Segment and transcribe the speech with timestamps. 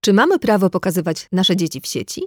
[0.00, 2.22] Czy mamy prawo pokazywać nasze dzieci w sieci?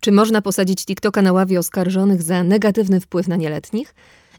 [0.00, 3.94] Czy można posadzić TikToka na ławie oskarżonych za negatywny wpływ na nieletnich?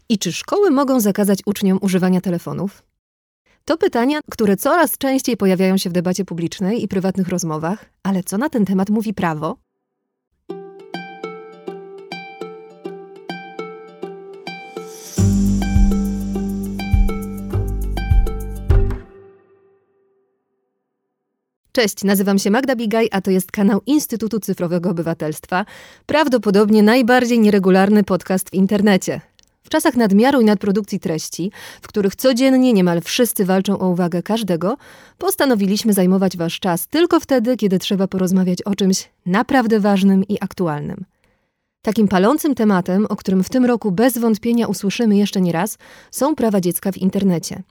[0.09, 2.84] I czy szkoły mogą zakazać uczniom używania telefonów?
[3.66, 8.38] To pytania, które coraz częściej pojawiają się w debacie publicznej i prywatnych rozmowach, ale co
[8.38, 9.57] na ten temat mówi prawo?
[21.75, 25.65] Cześć, nazywam się Magda Bigaj, a to jest kanał Instytutu Cyfrowego Obywatelstwa,
[26.05, 29.21] prawdopodobnie najbardziej nieregularny podcast w internecie.
[29.64, 34.78] W czasach nadmiaru i nadprodukcji treści, w których codziennie niemal wszyscy walczą o uwagę każdego,
[35.17, 41.05] postanowiliśmy zajmować Wasz czas tylko wtedy, kiedy trzeba porozmawiać o czymś naprawdę ważnym i aktualnym.
[41.81, 45.78] Takim palącym tematem, o którym w tym roku bez wątpienia usłyszymy jeszcze nie raz,
[46.12, 47.64] są prawa dziecka w internecie.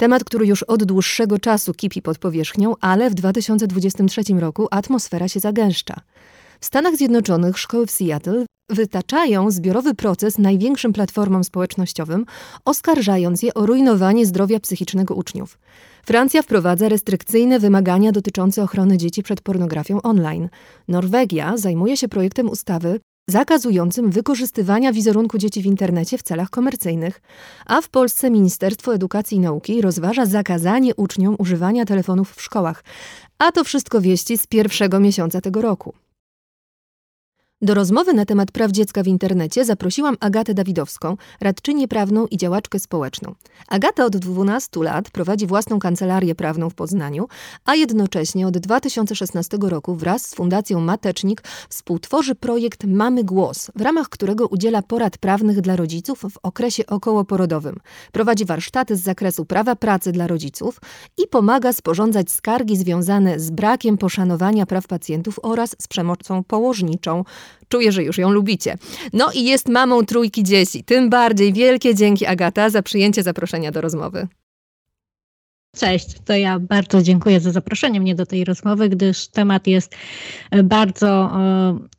[0.00, 5.40] Temat, który już od dłuższego czasu kipi pod powierzchnią, ale w 2023 roku atmosfera się
[5.40, 6.00] zagęszcza.
[6.60, 12.26] W Stanach Zjednoczonych szkoły w Seattle wytaczają zbiorowy proces największym platformom społecznościowym,
[12.64, 15.58] oskarżając je o rujnowanie zdrowia psychicznego uczniów.
[16.06, 20.48] Francja wprowadza restrykcyjne wymagania dotyczące ochrony dzieci przed pornografią online.
[20.88, 27.20] Norwegia zajmuje się projektem ustawy zakazującym wykorzystywania wizerunku dzieci w internecie w celach komercyjnych,
[27.66, 32.84] a w Polsce Ministerstwo Edukacji i Nauki rozważa zakazanie uczniom używania telefonów w szkołach.
[33.38, 35.94] A to wszystko wieści z pierwszego miesiąca tego roku.
[37.62, 42.78] Do rozmowy na temat praw dziecka w internecie zaprosiłam Agatę Dawidowską, radczynię prawną i działaczkę
[42.78, 43.34] społeczną.
[43.68, 47.28] Agata od 12 lat prowadzi własną kancelarię prawną w Poznaniu,
[47.64, 54.08] a jednocześnie od 2016 roku wraz z Fundacją Matecznik współtworzy projekt Mamy Głos, w ramach
[54.08, 57.76] którego udziela porad prawnych dla rodziców w okresie okołoporodowym.
[58.12, 60.80] Prowadzi warsztaty z zakresu prawa pracy dla rodziców
[61.16, 67.24] i pomaga sporządzać skargi związane z brakiem poszanowania praw pacjentów oraz z przemocą położniczą.
[67.68, 68.78] Czuję, że już ją lubicie.
[69.12, 70.84] No i jest mamą trójki dzieci.
[70.84, 74.28] Tym bardziej wielkie dzięki Agata za przyjęcie zaproszenia do rozmowy.
[75.76, 79.96] Cześć, to ja bardzo dziękuję za zaproszenie mnie do tej rozmowy, gdyż temat jest
[80.50, 81.30] e, bardzo,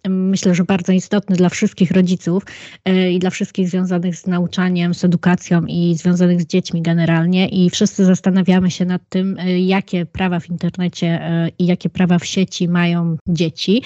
[0.06, 2.44] e, myślę, że bardzo istotny dla wszystkich rodziców
[2.86, 7.48] e, i dla wszystkich związanych z nauczaniem, z edukacją i związanych z dziećmi generalnie.
[7.48, 11.20] I wszyscy zastanawiamy się nad tym, jakie prawa w internecie
[11.60, 13.84] i jakie prawa w sieci mają dzieci,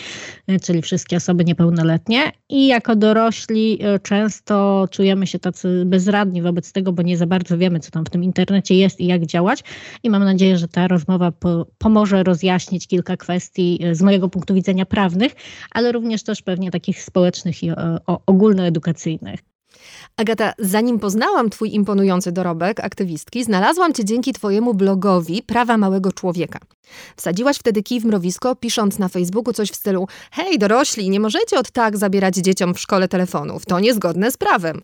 [0.62, 2.32] czyli wszystkie osoby niepełnoletnie.
[2.50, 7.80] I jako dorośli często czujemy się tacy bezradni wobec tego, bo nie za bardzo wiemy,
[7.80, 9.64] co tam w tym internecie jest i jak działać
[10.04, 14.54] i mam nadzieję, że ta rozmowa po, pomoże rozjaśnić kilka kwestii e, z mojego punktu
[14.54, 15.36] widzenia prawnych,
[15.72, 17.72] ale również też pewnie takich społecznych i
[18.26, 19.53] ogólnoedukacyjnych.
[20.18, 26.60] Agata, zanim poznałam Twój imponujący dorobek aktywistki, znalazłam Cię dzięki Twojemu blogowi Prawa Małego Człowieka.
[27.16, 31.60] Wsadziłaś wtedy kij w mrowisko, pisząc na Facebooku coś w stylu Hej, dorośli, nie możecie
[31.60, 33.66] od tak zabierać dzieciom w szkole telefonów.
[33.66, 34.82] To niezgodne z prawem.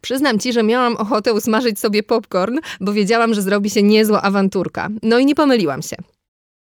[0.00, 4.88] Przyznam Ci, że miałam ochotę usmażyć sobie popcorn, bo wiedziałam, że zrobi się niezła awanturka.
[5.02, 5.96] No i nie pomyliłam się.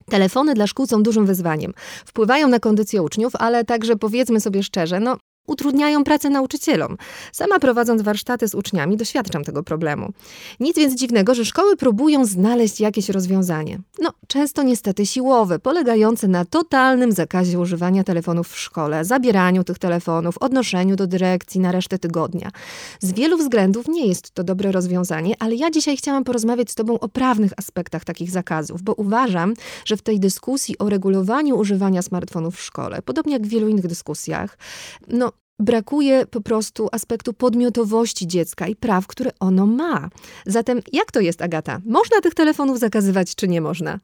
[0.10, 1.74] Telefony dla szkół są dużym wyzwaniem.
[2.06, 5.18] Wpływają na kondycję uczniów, ale także powiedzmy sobie szczerze, no
[5.48, 6.98] utrudniają pracę nauczycielom.
[7.32, 10.10] Sama prowadząc warsztaty z uczniami doświadczam tego problemu.
[10.60, 13.80] Nic więc dziwnego, że szkoły próbują znaleźć jakieś rozwiązanie.
[14.00, 20.38] No, często niestety siłowe, polegające na totalnym zakazie używania telefonów w szkole, zabieraniu tych telefonów,
[20.38, 22.52] odnoszeniu do dyrekcji na resztę tygodnia.
[23.00, 27.00] Z wielu względów nie jest to dobre rozwiązanie, ale ja dzisiaj chciałam porozmawiać z Tobą
[27.00, 29.54] o prawnych aspektach takich zakazów, bo uważam,
[29.86, 33.88] że w tej dyskusji o regulowaniu używania smartfonów w szkole, podobnie jak w wielu innych
[33.88, 34.58] dyskusjach,
[35.08, 35.31] no,
[35.62, 40.10] brakuje po prostu aspektu podmiotowości dziecka i praw, które ono ma.
[40.46, 41.82] Zatem jak to jest, Agata?
[41.86, 44.00] Można tych telefonów zakazywać, czy nie można?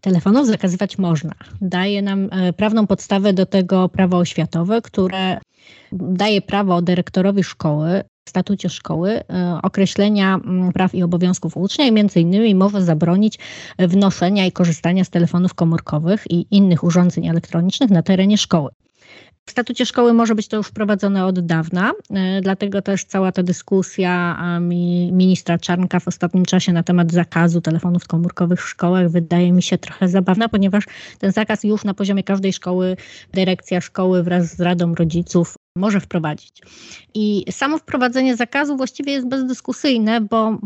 [0.00, 1.34] Telefonów zakazywać można.
[1.60, 5.40] Daje nam e, prawną podstawę do tego prawo oświatowe, które
[5.92, 11.92] daje prawo dyrektorowi szkoły w statucie szkoły e, określenia mm, praw i obowiązków ucznia i
[11.92, 13.38] między innymi może zabronić
[13.78, 18.70] wnoszenia i korzystania z telefonów komórkowych i innych urządzeń elektronicznych na terenie szkoły.
[19.48, 23.42] W statucie szkoły może być to już wprowadzone od dawna, e, dlatego też cała ta
[23.42, 24.38] dyskusja
[25.12, 29.78] ministra Czarnka w ostatnim czasie na temat zakazu telefonów komórkowych w szkołach wydaje mi się
[29.78, 30.84] trochę zabawna, ponieważ
[31.18, 32.96] ten zakaz już na poziomie każdej szkoły,
[33.32, 36.62] dyrekcja szkoły wraz z Radą Rodziców może wprowadzić.
[37.14, 40.58] I samo wprowadzenie zakazu właściwie jest bezdyskusyjne, bo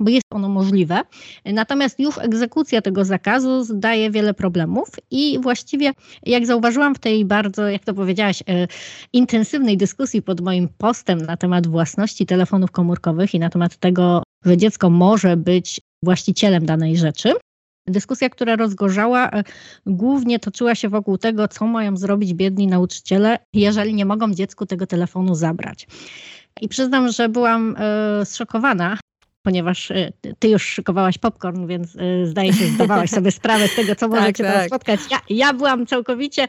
[0.00, 1.00] bo jest ono możliwe.
[1.44, 5.92] Natomiast już egzekucja tego zakazu daje wiele problemów i właściwie,
[6.22, 8.66] jak zauważyłam w tej bardzo, jak to powiedziałaś, e,
[9.12, 14.56] intensywnej dyskusji pod moim postem na temat własności telefonów komórkowych i na temat tego, że
[14.56, 17.32] dziecko może być właścicielem danej rzeczy,
[17.86, 19.44] Dyskusja, która rozgorzała, e,
[19.86, 24.86] głównie toczyła się wokół tego, co mają zrobić biedni nauczyciele, jeżeli nie mogą dziecku tego
[24.86, 25.86] telefonu zabrać.
[26.60, 28.98] I przyznam, że byłam e, zszokowana,
[29.42, 33.94] ponieważ y, ty już szykowałaś popcorn, więc y, zdaje się, zdawałaś sobie sprawę z tego,
[33.94, 34.66] co tak, możecie tak.
[34.66, 35.00] spotkać.
[35.10, 36.46] Ja, ja byłam całkowicie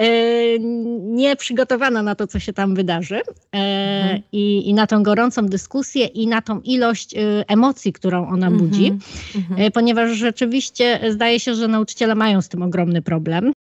[0.00, 0.58] y,
[1.00, 3.22] nieprzygotowana na to, co się tam wydarzy
[3.52, 4.22] mhm.
[4.32, 7.14] i, i na tą gorącą dyskusję i na tą ilość
[7.46, 8.58] emocji, którą ona mhm.
[8.58, 8.98] budzi,
[9.36, 9.72] mhm.
[9.72, 13.52] ponieważ rzeczywiście zdaje się, że nauczyciele mają z tym ogromny problem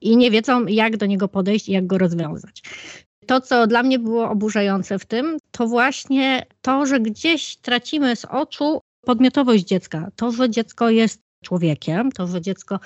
[0.00, 2.62] i nie wiedzą, jak do niego podejść i jak go rozwiązać.
[3.26, 8.24] To, co dla mnie było oburzające w tym, to właśnie to, że gdzieś tracimy z
[8.24, 10.10] oczu podmiotowość dziecka.
[10.16, 12.80] To, że dziecko jest człowiekiem, to, że dziecko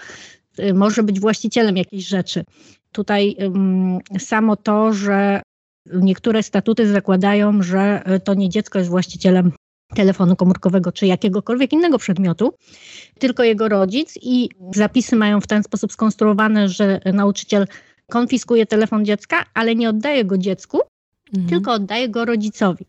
[0.58, 2.44] y, może być właścicielem jakiejś rzeczy.
[2.92, 5.42] Tutaj um, samo to, że
[5.92, 9.52] niektóre statuty zakładają, że y, to nie dziecko jest właścicielem
[9.94, 12.54] telefonu komórkowego czy jakiegokolwiek innego przedmiotu,
[13.18, 17.66] tylko jego rodzic i zapisy mają w ten sposób skonstruowane, że nauczyciel
[18.10, 20.80] konfiskuje telefon dziecka, ale nie oddaje go dziecku,
[21.32, 21.48] mhm.
[21.48, 22.84] tylko oddaje go rodzicowi.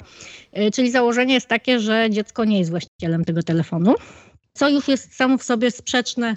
[0.51, 3.95] E, czyli założenie jest takie, że dziecko nie jest właścicielem tego telefonu,
[4.53, 6.35] co już jest samo w sobie sprzeczne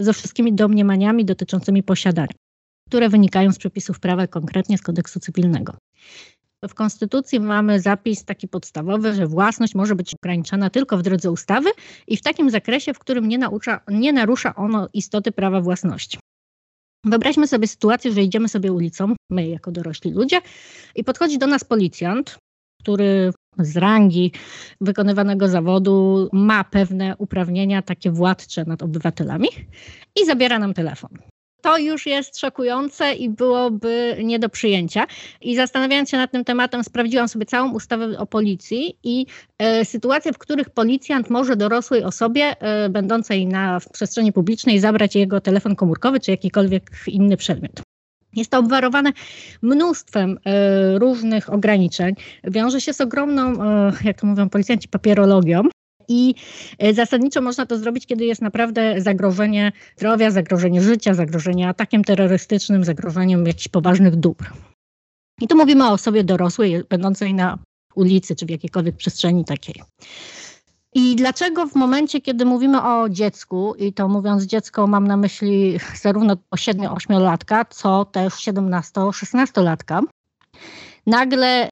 [0.00, 2.34] ze wszystkimi domniemaniami dotyczącymi posiadania,
[2.88, 5.76] które wynikają z przepisów prawa, konkretnie z kodeksu cywilnego.
[6.68, 11.70] W Konstytucji mamy zapis taki podstawowy, że własność może być ograniczona tylko w drodze ustawy
[12.06, 16.18] i w takim zakresie, w którym nie, naucza, nie narusza ono istoty prawa własności.
[17.04, 20.40] Wyobraźmy sobie sytuację, że idziemy sobie ulicą, my jako dorośli ludzie,
[20.94, 22.38] i podchodzi do nas policjant,
[22.80, 24.32] który z rangi
[24.80, 29.48] wykonywanego zawodu ma pewne uprawnienia takie władcze nad obywatelami
[30.22, 31.10] i zabiera nam telefon
[31.64, 35.06] to już jest szokujące i byłoby nie do przyjęcia.
[35.40, 39.26] I zastanawiając się nad tym tematem, sprawdziłam sobie całą ustawę o policji i
[39.58, 45.16] e, sytuacje, w których policjant może dorosłej osobie e, będącej na w przestrzeni publicznej zabrać
[45.16, 47.82] jego telefon komórkowy czy jakikolwiek inny przedmiot.
[48.36, 49.12] Jest to obwarowane
[49.62, 52.14] mnóstwem e, różnych ograniczeń.
[52.44, 55.62] Wiąże się z ogromną, e, jak to mówią policjanci, papierologią.
[56.08, 56.34] I
[56.78, 62.84] e, zasadniczo można to zrobić, kiedy jest naprawdę zagrożenie zdrowia, zagrożenie życia, zagrożenie atakiem terrorystycznym,
[62.84, 64.52] zagrożeniem jakichś poważnych dóbr.
[65.40, 67.58] I tu mówimy o osobie dorosłej, będącej na
[67.94, 69.82] ulicy czy w jakiejkolwiek przestrzeni takiej.
[70.94, 75.78] I dlaczego w momencie, kiedy mówimy o dziecku, i to mówiąc dziecko, mam na myśli
[76.02, 80.02] zarówno 7-8-latka, co też 17-16-latka,
[81.06, 81.68] nagle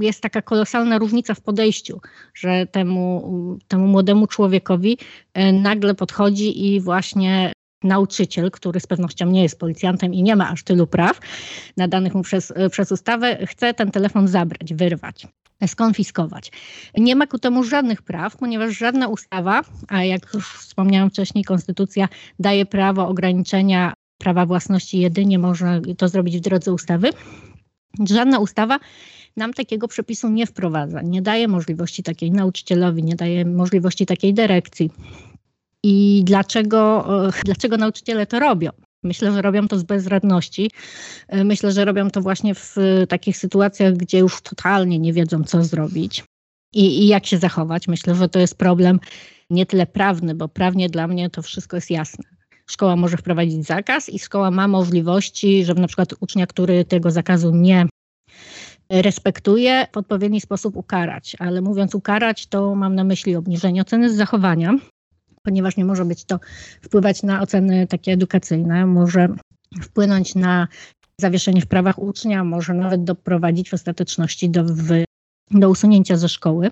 [0.00, 2.00] jest taka kolosalna różnica w podejściu,
[2.34, 4.98] że temu, temu młodemu człowiekowi
[5.34, 7.52] e, nagle podchodzi i właśnie
[7.82, 11.20] nauczyciel, który z pewnością nie jest policjantem i nie ma aż tylu praw
[11.76, 15.26] nadanych mu przez, e, przez ustawę, chce ten telefon zabrać, wyrwać
[15.66, 16.52] skonfiskować.
[16.96, 22.08] Nie ma ku temu żadnych praw, ponieważ żadna ustawa, a jak już wspomniałam wcześniej, konstytucja
[22.38, 27.10] daje prawo ograniczenia prawa własności jedynie można to zrobić w drodze ustawy.
[28.08, 28.78] Żadna ustawa
[29.36, 34.90] nam takiego przepisu nie wprowadza, nie daje możliwości takiej nauczycielowi, nie daje możliwości takiej dyrekcji.
[35.82, 38.70] I dlaczego, e, dlaczego nauczyciele to robią?
[39.02, 40.70] Myślę, że robią to z bezradności.
[41.28, 42.76] E, myślę, że robią to właśnie w
[43.08, 46.24] takich sytuacjach, gdzie już totalnie nie wiedzą, co zrobić
[46.74, 47.88] i, i jak się zachować.
[47.88, 49.00] Myślę, że to jest problem
[49.50, 52.35] nie tyle prawny, bo prawnie dla mnie to wszystko jest jasne.
[52.70, 57.50] Szkoła może wprowadzić zakaz i szkoła ma możliwości, żeby na przykład ucznia, który tego zakazu
[57.54, 57.86] nie
[58.90, 61.36] respektuje, w odpowiedni sposób ukarać.
[61.38, 64.74] Ale mówiąc ukarać, to mam na myśli obniżenie oceny z zachowania,
[65.42, 66.40] ponieważ nie może być to
[66.82, 69.28] wpływać na oceny takie edukacyjne, może
[69.82, 70.68] wpłynąć na
[71.20, 74.64] zawieszenie w prawach ucznia, może nawet doprowadzić w ostateczności do
[75.50, 76.70] do usunięcia ze szkoły.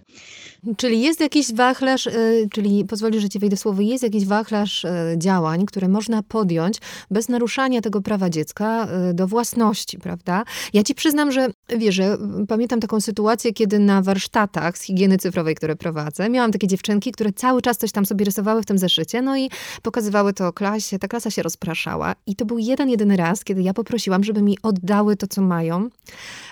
[0.76, 4.88] Czyli jest jakiś wachlarz, y, czyli pozwoli, że ci wejdę słowo, jest jakiś wachlarz y,
[5.16, 6.78] działań, które można podjąć
[7.10, 10.44] bez naruszania tego prawa dziecka y, do własności, prawda?
[10.72, 12.00] Ja ci przyznam, że wiesz,
[12.48, 17.32] pamiętam taką sytuację, kiedy na warsztatach z higieny cyfrowej, które prowadzę, miałam takie dziewczynki, które
[17.32, 19.50] cały czas coś tam sobie rysowały w tym zeszycie, no i
[19.82, 23.74] pokazywały to klasie, ta klasa się rozpraszała i to był jeden, jedyny raz, kiedy ja
[23.74, 25.88] poprosiłam, żeby mi oddały to, co mają.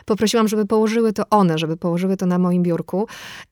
[0.04, 3.06] Poprosiłam, żeby położyły to one, żeby położyły to na moim biurku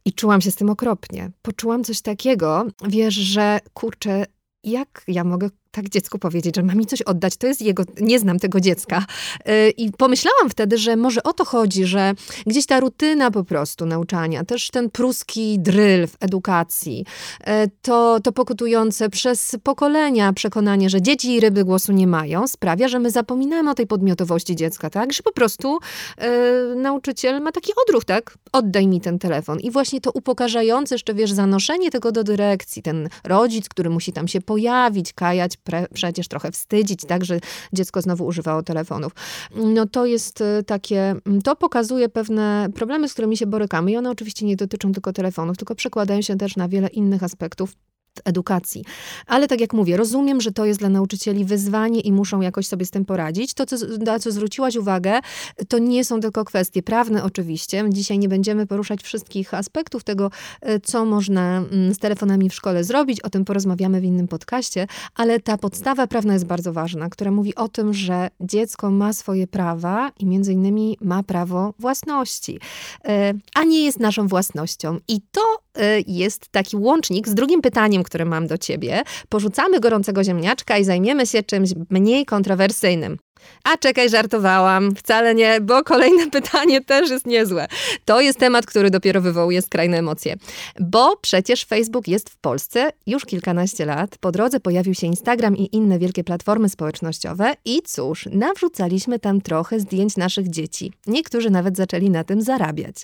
[0.05, 1.31] i czułam się z tym okropnie.
[1.43, 4.25] Poczułam coś takiego, wiesz, że kurczę,
[4.65, 8.19] jak ja mogę tak dziecku powiedzieć, że ma mi coś oddać, to jest jego, nie
[8.19, 9.05] znam tego dziecka.
[9.49, 12.15] Y, I pomyślałam wtedy, że może o to chodzi, że
[12.47, 17.05] gdzieś ta rutyna po prostu nauczania, też ten pruski dryl w edukacji,
[17.41, 22.89] y, to, to pokutujące przez pokolenia przekonanie, że dzieci i ryby głosu nie mają, sprawia,
[22.89, 25.13] że my zapominamy o tej podmiotowości dziecka, tak?
[25.13, 28.39] Że po prostu y, nauczyciel ma taki odruch, tak?
[28.53, 29.61] Oddaj mi ten telefon.
[29.61, 34.29] I właśnie to upokarzające jeszcze, wiesz, zanoszenie tego do dyrekcji, ten rodzic, który musi tam
[34.29, 37.41] się pojawić, kajać, pre, przecież trochę wstydzić, tak, że
[37.73, 39.13] dziecko znowu używało telefonów.
[39.55, 43.97] No to jest y, takie, mm, to pokazuje pewne problemy, z którymi się borykamy i
[43.97, 47.73] one oczywiście nie dotyczą tylko telefonów, tylko przekładają się też na wiele innych aspektów
[48.25, 48.85] edukacji.
[49.27, 52.87] Ale tak jak mówię, rozumiem, że to jest dla nauczycieli wyzwanie i muszą jakoś sobie
[52.87, 53.55] z tym poradzić.
[53.55, 55.21] To, co, na co zwróciłaś uwagę,
[55.69, 57.85] to nie są tylko kwestie prawne oczywiście.
[57.89, 62.85] Dzisiaj nie będziemy poruszać wszystkich aspektów tego, e, co można mm, z telefonami w szkole
[62.85, 63.21] zrobić.
[63.21, 67.55] O tym porozmawiamy w innym podcaście, ale ta podstawa prawna jest bardzo ważna, która mówi
[67.55, 72.61] o tym, że dziecko ma swoje prawa i między innymi ma prawo własności,
[73.05, 74.99] e, a nie jest naszą własnością.
[75.09, 75.70] I to
[76.07, 79.03] jest taki łącznik z drugim pytaniem, które mam do ciebie.
[79.29, 83.17] Porzucamy gorącego ziemniaczka i zajmiemy się czymś mniej kontrowersyjnym.
[83.65, 84.95] A czekaj, żartowałam.
[84.95, 87.67] Wcale nie, bo kolejne pytanie też jest niezłe.
[88.05, 90.37] To jest temat, który dopiero wywołuje skrajne emocje.
[90.81, 94.19] Bo przecież Facebook jest w Polsce już kilkanaście lat.
[94.19, 97.55] Po drodze pojawił się Instagram i inne wielkie platformy społecznościowe.
[97.65, 100.93] I cóż, nawrzucaliśmy tam trochę zdjęć naszych dzieci.
[101.07, 102.97] Niektórzy nawet zaczęli na tym zarabiać.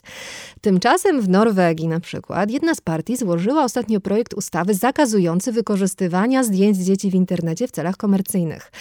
[0.60, 6.76] Tymczasem w Norwegii na przykład jedna z partii złożyła ostatnio projekt ustawy zakazujący wykorzystywania zdjęć
[6.76, 8.72] dzieci w internecie w celach komercyjnych.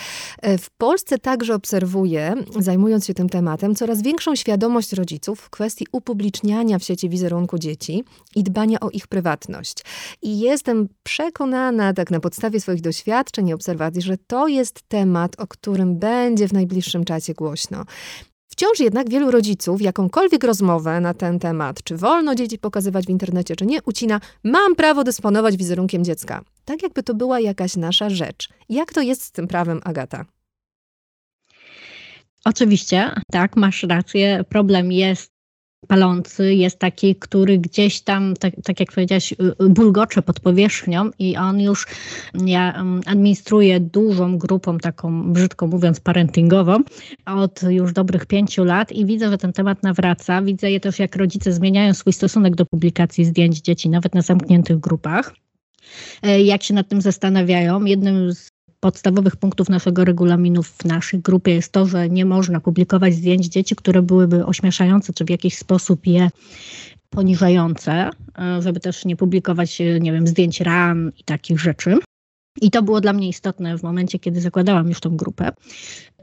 [0.43, 5.85] W Polsce także także obserwuję, zajmując się tym tematem, coraz większą świadomość rodziców w kwestii
[5.91, 8.03] upubliczniania w sieci wizerunku dzieci
[8.35, 9.77] i dbania o ich prywatność.
[10.21, 15.47] I jestem przekonana, tak na podstawie swoich doświadczeń i obserwacji, że to jest temat, o
[15.47, 17.85] którym będzie w najbliższym czasie głośno.
[18.47, 23.55] Wciąż jednak wielu rodziców jakąkolwiek rozmowę na ten temat, czy wolno dzieci pokazywać w internecie,
[23.55, 26.41] czy nie, ucina, mam prawo dysponować wizerunkiem dziecka.
[26.65, 28.49] Tak jakby to była jakaś nasza rzecz.
[28.69, 30.25] Jak to jest z tym prawem, Agata?
[32.45, 34.43] Oczywiście, tak, masz rację.
[34.49, 35.35] Problem jest
[35.87, 41.09] palący, jest taki, który gdzieś tam, tak, tak jak powiedziałaś, y, y, bulgocze pod powierzchnią
[41.19, 41.87] i on już,
[42.45, 46.77] ja administruję dużą grupą, taką brzydko mówiąc parentingową,
[47.25, 50.41] od już dobrych pięciu lat i widzę, że ten temat nawraca.
[50.41, 54.79] Widzę je też, jak rodzice zmieniają swój stosunek do publikacji zdjęć dzieci, nawet na zamkniętych
[54.79, 55.33] grupach
[56.23, 57.85] e, jak się nad tym zastanawiają.
[57.85, 58.54] Jednym z
[58.85, 63.75] podstawowych punktów naszego regulaminu w naszej grupie jest to, że nie można publikować zdjęć dzieci,
[63.75, 66.29] które byłyby ośmieszające, czy w jakiś sposób je
[67.09, 71.97] poniżające, e, żeby też nie publikować, e, nie wiem, zdjęć ran i takich rzeczy.
[72.61, 75.51] I to było dla mnie istotne w momencie, kiedy zakładałam już tą grupę.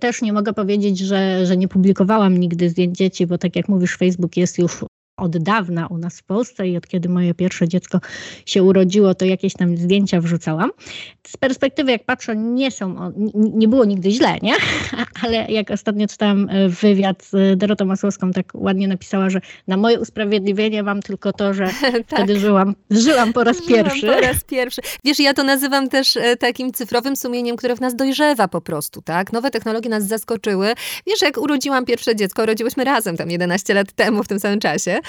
[0.01, 3.97] Też nie mogę powiedzieć, że, że nie publikowałam nigdy zdjęć dzieci, bo tak jak mówisz,
[3.97, 4.85] Facebook jest już
[5.17, 7.99] od dawna u nas w Polsce i od kiedy moje pierwsze dziecko
[8.47, 10.71] się urodziło, to jakieś tam zdjęcia wrzucałam.
[11.27, 14.55] Z perspektywy, jak patrzę, nie są, nie było nigdy źle, nie?
[15.23, 20.01] Ale jak ostatnio czytałam e, wywiad z Dorotą Masłowską, tak ładnie napisała, że na moje
[20.01, 22.07] usprawiedliwienie mam tylko to, że tak.
[22.07, 24.07] wtedy żyłam, żyłam po raz żyłam pierwszy.
[24.07, 24.81] po raz pierwszy.
[25.05, 29.03] Wiesz, ja to nazywam też e, takim cyfrowym sumieniem, które w nas dojrzewa po prostu,
[29.03, 29.33] tak?
[29.33, 30.73] Nowe technologie nas zaskoczyły.
[31.07, 35.02] Wiesz, jak urodziłam pierwsze dziecko, urodziłyśmy razem tam 11 lat temu w tym samym czasie,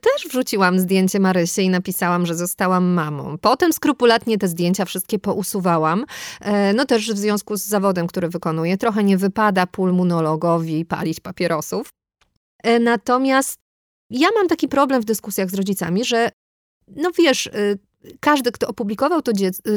[0.00, 3.38] też wrzuciłam zdjęcie Marysi i napisałam, że zostałam mamą.
[3.38, 6.04] Potem skrupulatnie te zdjęcia wszystkie pousuwałam.
[6.40, 8.76] E, no też w związku z zawodem, który wykonuję.
[8.76, 11.88] Trochę nie wypada pulmonologowi palić papierosów.
[12.62, 13.58] E, natomiast
[14.10, 16.30] ja mam taki problem w dyskusjach z rodzicami, że
[16.96, 17.78] no wiesz, y,
[18.20, 19.32] każdy, kto opublikował to,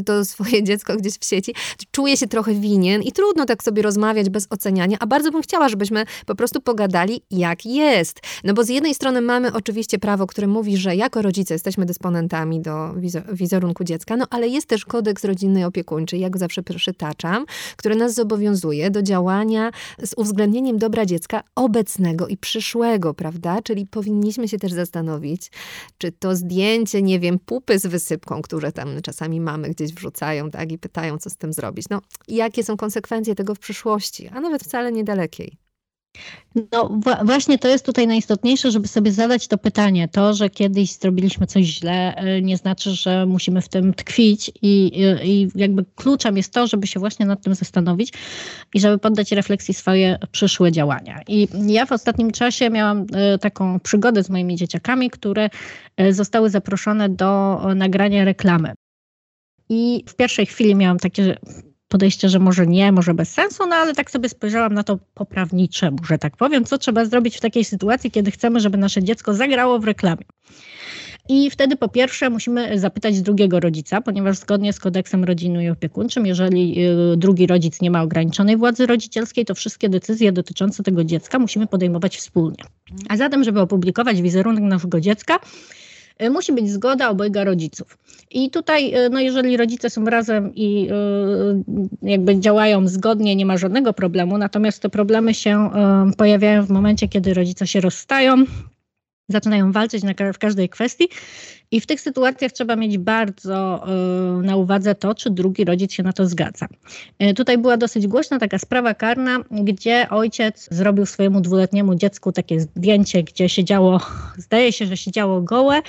[0.06, 1.56] to, swoje dziecko gdzieś w sieci,
[1.92, 5.70] czuje się trochę winien i trudno tak sobie rozmawiać bez oceniania, a bardzo bym chciała,
[5.70, 8.20] żebyśmy po prostu pogadali, jak jest.
[8.44, 12.62] No bo z jednej strony mamy oczywiście prawo, które mówi, że jako rodzice jesteśmy dysponentami
[12.62, 12.94] do
[13.34, 18.14] wizerunku dziecka, no ale jest też kodeks rodzinny i opiekuńczy, jak zawsze przytaczam, który nas
[18.14, 19.72] zobowiązuje do działania
[20.04, 23.62] z uwzględnieniem dobra dziecka obecnego i przyszłego, prawda?
[23.62, 25.52] Czyli powinniśmy się też zastanowić,
[25.98, 30.52] czy to zdjęcie, nie wiem, pupy z wysyłki, sypką, które tam czasami mamy gdzieś wrzucają,
[30.52, 31.90] tak, i pytają, co z tym zrobić.
[31.90, 35.63] No, jakie są konsekwencje tego w przyszłości, a nawet wcale niedalekiej.
[36.72, 40.08] No właśnie to jest tutaj najistotniejsze, żeby sobie zadać to pytanie.
[40.08, 45.02] To, że kiedyś zrobiliśmy coś źle, e, nie znaczy, że musimy w tym tkwić i,
[45.24, 48.14] i jakby kluczem jest to, żeby się właśnie nad tym zastanowić
[48.74, 51.20] i żeby poddać refleksji swoje przyszłe działania.
[51.28, 55.50] I ja w ostatnim czasie miałam e, taką przygodę z moimi dzieciakami, które
[56.10, 58.74] zostały zaproszone do nagrania reklamy.
[59.70, 61.38] I w pierwszej chwili miałam takie
[61.94, 65.98] podejście, że może nie, może bez sensu, no ale tak sobie spojrzałam na to poprawniczemu,
[66.10, 69.80] że tak powiem, co trzeba zrobić w takiej sytuacji, kiedy chcemy, żeby nasze dziecko zagrało
[69.80, 70.26] w reklamie.
[71.30, 76.26] I wtedy po pierwsze musimy zapytać drugiego rodzica, ponieważ zgodnie z kodeksem rodzinnym i opiekuńczym,
[76.26, 81.40] jeżeli y, drugi rodzic nie ma ograniczonej władzy rodzicielskiej, to wszystkie decyzje dotyczące tego dziecka
[81.40, 82.64] musimy podejmować wspólnie.
[83.10, 85.40] A zatem, żeby opublikować wizerunek naszego dziecka,
[86.32, 87.98] musi być zgoda obojga rodziców.
[88.32, 90.90] I tutaj, y, no jeżeli rodzice są razem i
[92.04, 95.70] jakby działają zgodnie, nie ma żadnego problemu, natomiast te problemy się
[96.18, 98.46] pojawiają w momencie, kiedy rodzice się rozstają,
[99.34, 101.10] zaczynają walczyć na, w każdej kwestii.
[101.72, 103.86] I w tych sytuacjach trzeba mieć bardzo
[104.40, 106.68] y, na uwadze to, czy drugi rodzic się na to zgadza.
[107.24, 112.60] Y, tutaj była dosyć głośna taka sprawa karna, gdzie ojciec zrobił swojemu dwuletniemu dziecku takie
[112.60, 114.00] zdjęcie, gdzie siedziało,
[114.46, 115.82] zdaje się, że siedziało gołe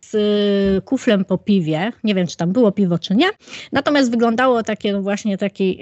[0.00, 1.92] z y, kuflem po piwie.
[2.04, 3.30] Nie wiem, czy tam było piwo, czy nie.
[3.72, 5.78] Natomiast wyglądało takie no właśnie taki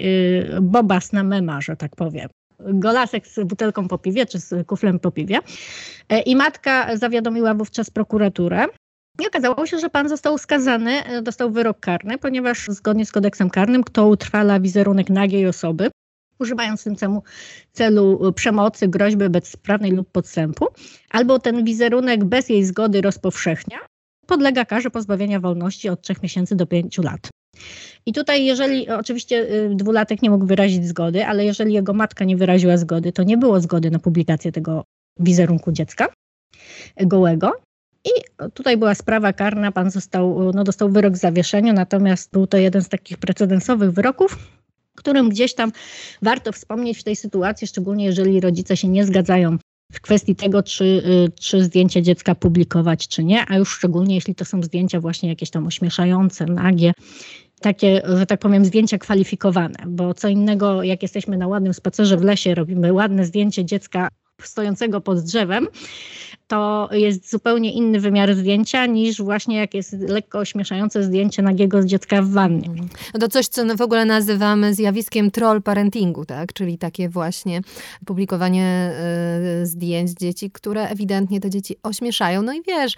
[0.61, 5.11] bobas na mema, że tak powiem golasek z butelką po piwie, czy z kuflem po
[5.11, 5.39] piwie.
[6.09, 8.65] E, I matka zawiadomiła wówczas prokuraturę.
[9.21, 13.49] I okazało się, że pan został skazany, e, dostał wyrok karny, ponieważ zgodnie z kodeksem
[13.49, 15.91] karnym, kto utrwala wizerunek nagiej osoby,
[16.39, 17.23] używając w tym celu,
[17.71, 20.67] celu przemocy, groźby bezprawnej lub podstępu,
[21.09, 23.77] albo ten wizerunek bez jej zgody rozpowszechnia,
[24.27, 27.29] podlega karze pozbawienia wolności od 3 miesięcy do 5 lat.
[28.05, 32.37] I tutaj, jeżeli oczywiście y, dwulatek nie mógł wyrazić zgody, ale jeżeli jego matka nie
[32.37, 34.83] wyraziła zgody, to nie było zgody na publikację tego
[35.19, 36.07] wizerunku dziecka
[37.01, 37.51] gołego.
[38.05, 38.09] I
[38.53, 42.89] tutaj była sprawa karna, pan został, no dostał wyrok zawieszenia, natomiast był to jeden z
[42.89, 44.37] takich precedensowych wyroków,
[44.95, 45.71] którym gdzieś tam
[46.21, 49.57] warto wspomnieć w tej sytuacji, szczególnie jeżeli rodzice się nie zgadzają
[49.91, 54.35] w kwestii tego, czy, y, czy zdjęcie dziecka publikować, czy nie, a już szczególnie jeśli
[54.35, 56.93] to są zdjęcia właśnie jakieś tam ośmieszające, nagie,
[57.61, 62.23] takie, że tak powiem, zdjęcia kwalifikowane, bo co innego, jak jesteśmy na ładnym spacerze w
[62.23, 64.07] lesie, robimy ładne zdjęcie dziecka
[64.41, 65.67] stojącego pod drzewem,
[66.51, 71.85] to jest zupełnie inny wymiar zdjęcia niż właśnie jak jest lekko ośmieszające zdjęcie nagiego z
[71.85, 72.69] dziecka w wannie.
[73.13, 76.53] No to coś, co w ogóle nazywamy zjawiskiem troll parentingu, tak?
[76.53, 77.61] Czyli takie właśnie
[78.05, 78.91] publikowanie
[79.61, 82.41] y, zdjęć dzieci, które ewidentnie te dzieci ośmieszają.
[82.41, 82.95] No i wiesz,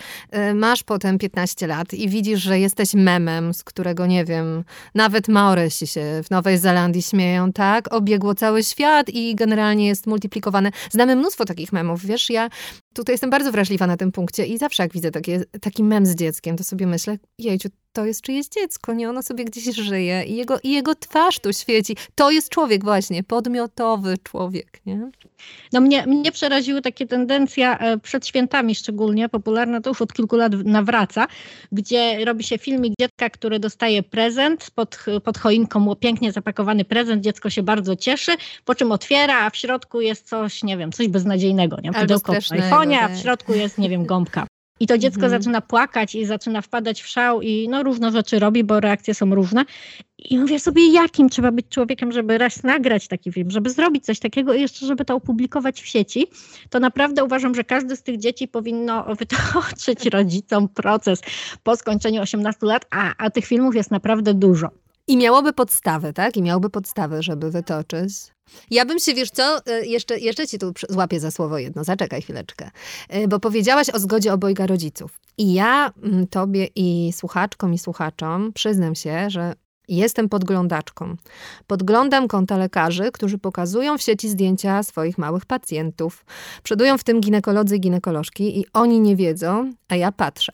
[0.51, 4.63] y, masz potem 15 lat i widzisz, że jesteś memem, z którego, nie wiem,
[4.95, 7.93] nawet Maorysi się w Nowej Zelandii śmieją, tak?
[7.93, 10.71] Obiegło cały świat i generalnie jest multiplikowane.
[10.91, 12.49] Znamy mnóstwo takich memów, wiesz, ja
[12.93, 16.15] tutaj jestem bardzo wrażliwa na tym punkcie i zawsze jak widzę takie, taki mem z
[16.15, 19.09] dzieckiem, to sobie myślę, jejciu, to jest czyjeś dziecko, nie?
[19.09, 21.95] Ono sobie gdzieś żyje i jego, i jego twarz tu świeci.
[22.15, 25.11] To jest człowiek właśnie, podmiotowy człowiek, nie?
[25.73, 30.53] No mnie, mnie przeraziły takie tendencje przed świętami szczególnie, popularna to już od kilku lat
[30.65, 31.27] nawraca,
[31.71, 37.49] gdzie robi się filmik dziecka, które dostaje prezent, pod, pod choinką pięknie zapakowany prezent, dziecko
[37.49, 38.31] się bardzo cieszy,
[38.65, 41.91] po czym otwiera, a w środku jest coś, nie wiem, coś beznadziejnego, nie?
[41.91, 44.47] Pudełko w iPhone'ie, a w środku jest, nie wiem, gąbka.
[44.79, 45.41] I to dziecko mhm.
[45.41, 49.35] zaczyna płakać i zaczyna wpadać w szał i no różne rzeczy robi, bo reakcje są
[49.35, 49.65] różne.
[50.17, 54.19] I mówię sobie, jakim trzeba być człowiekiem, żeby raz nagrać taki film, żeby zrobić coś
[54.19, 56.27] takiego i jeszcze, żeby to opublikować w sieci.
[56.69, 61.21] To naprawdę uważam, że każdy z tych dzieci powinno wytoczyć rodzicom proces
[61.63, 64.82] po skończeniu 18 lat, a, a tych filmów jest naprawdę dużo.
[65.07, 66.37] I miałoby podstawę, tak?
[66.37, 68.13] I miałoby podstawę, żeby wytoczyć.
[68.71, 72.21] Ja bym się, wiesz co, e, jeszcze, jeszcze ci tu złapię za słowo jedno, zaczekaj
[72.21, 72.71] chwileczkę.
[73.09, 75.19] E, bo powiedziałaś o zgodzie obojga rodziców.
[75.37, 79.53] I ja mm, tobie i słuchaczkom i słuchaczom przyznam się, że
[79.87, 81.15] Jestem podglądaczką.
[81.67, 86.25] Podglądam konta lekarzy, którzy pokazują w sieci zdjęcia swoich małych pacjentów.
[86.63, 90.51] Przodują w tym ginekolodzy i ginekolożki i oni nie wiedzą, a ja patrzę.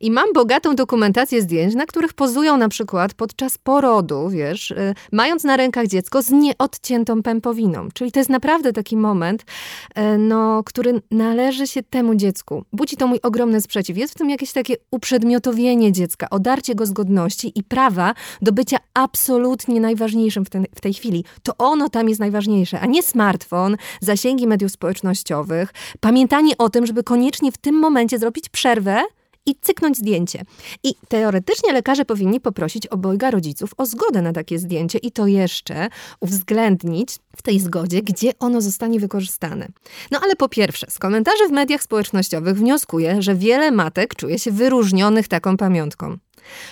[0.00, 5.44] I mam bogatą dokumentację zdjęć, na których pozują na przykład podczas porodu, wiesz, y, mając
[5.44, 7.88] na rękach dziecko z nieodciętą pępowiną.
[7.94, 12.64] Czyli to jest naprawdę taki moment, y, no, który należy się temu dziecku.
[12.72, 13.96] Budzi to mój ogromny sprzeciw.
[13.96, 18.76] Jest w tym jakieś takie uprzedmiotowienie dziecka, odarcie go z godności i prawa do bycia
[18.94, 21.24] absolutnie najważniejszym w, ten, w tej chwili.
[21.42, 27.02] To ono tam jest najważniejsze, a nie smartfon, zasięgi mediów społecznościowych, pamiętanie o tym, żeby
[27.02, 29.02] koniecznie w tym momencie zrobić przerwę,
[29.50, 30.44] i cyknąć zdjęcie.
[30.82, 35.88] I teoretycznie lekarze powinni poprosić obojga rodziców o zgodę na takie zdjęcie i to jeszcze
[36.20, 39.68] uwzględnić w tej zgodzie, gdzie ono zostanie wykorzystane.
[40.10, 44.50] No ale po pierwsze, z komentarzy w mediach społecznościowych wnioskuję, że wiele matek czuje się
[44.50, 46.16] wyróżnionych taką pamiątką.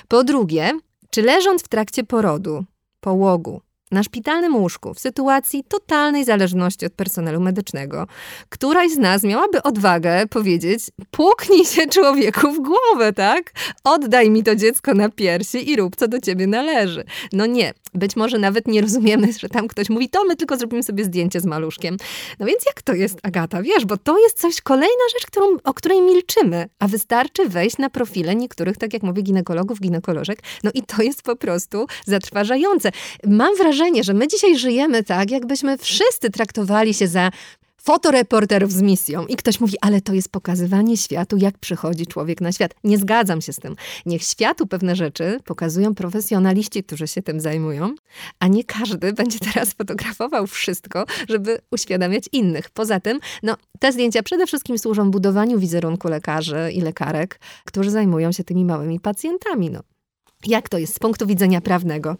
[0.08, 0.70] Po drugie,
[1.10, 2.64] czy leżąc w trakcie porodu,
[3.00, 3.60] połogu,
[3.90, 8.06] na szpitalnym łóżku w sytuacji totalnej zależności od personelu medycznego,
[8.48, 13.52] któraś z nas miałaby odwagę powiedzieć: płuknij się człowieku w głowę, tak?
[13.84, 17.04] Oddaj mi to dziecko na piersi i rób co do ciebie należy.
[17.32, 20.82] No nie, Być może nawet nie rozumiemy, że tam ktoś mówi, to my tylko zrobimy
[20.82, 21.96] sobie zdjęcie z maluszkiem.
[22.38, 23.62] No więc jak to jest, Agata?
[23.62, 27.90] Wiesz, bo to jest coś, kolejna rzecz, którą, o której milczymy, a wystarczy wejść na
[27.90, 32.92] profile niektórych, tak jak mówię, ginekologów, ginekolożek, no i to jest po prostu zatrważające.
[33.26, 37.30] Mam wrażenie, że my dzisiaj żyjemy tak, jakbyśmy wszyscy traktowali się za
[37.88, 39.26] fotoreporterów z misją.
[39.26, 42.74] I ktoś mówi, ale to jest pokazywanie światu, jak przychodzi człowiek na świat.
[42.84, 43.76] Nie zgadzam się z tym.
[44.06, 47.94] Niech światu pewne rzeczy pokazują profesjonaliści, którzy się tym zajmują,
[48.38, 52.70] a nie każdy będzie teraz fotografował wszystko, żeby uświadamiać innych.
[52.70, 58.32] Poza tym, no, te zdjęcia przede wszystkim służą budowaniu wizerunku lekarzy i lekarek, którzy zajmują
[58.32, 59.70] się tymi małymi pacjentami.
[59.70, 59.80] No.
[60.46, 62.16] Jak to jest z punktu widzenia prawnego?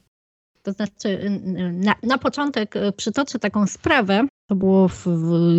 [0.69, 1.41] To znaczy,
[1.73, 5.07] na, na początek e, przytoczę taką sprawę, to było w,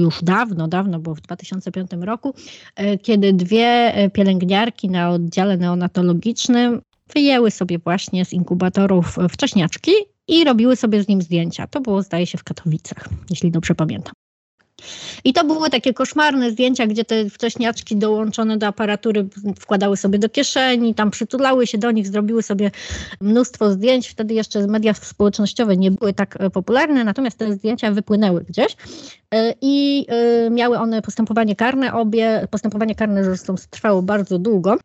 [0.02, 2.34] już dawno, dawno, było w 2005 roku,
[3.02, 6.82] kiedy dwie pielęgniarki na oddziale neonatologicznym
[7.14, 9.92] wyjęły sobie właśnie z inkubatorów wcześniaczki
[10.28, 11.68] i robiły sobie z nim zdjęcia.
[11.68, 14.14] To było, zdaje się, w Katowicach, jeśli dobrze pamiętam.
[15.24, 19.28] I to były takie koszmarne zdjęcia, gdzie te wcześniaczki dołączone do aparatury
[19.60, 22.72] wkładały sobie do kieszeni, tam przytulały się do nich, zrobiły sobie
[23.22, 24.08] mnóstwo zdjęć.
[24.08, 28.76] Wtedy jeszcze media społecznościowe nie były tak e, popularne, natomiast te zdjęcia wypłynęły gdzieś
[29.32, 32.48] e, i e, miały one postępowanie karne obie.
[32.52, 34.78] Postępowanie karne zresztą trwało bardzo długo.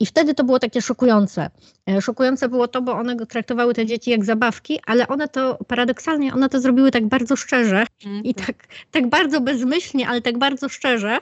[0.00, 1.50] I wtedy to było takie szokujące.
[1.88, 6.34] E, szokujące było to, bo one traktowały te dzieci jak zabawki, ale one to paradoksalnie,
[6.34, 8.24] one to zrobiły tak bardzo szczerze mm.
[8.24, 8.56] i tak,
[8.90, 11.18] tak bardzo bezmyślnie, ale tak bardzo szczerze.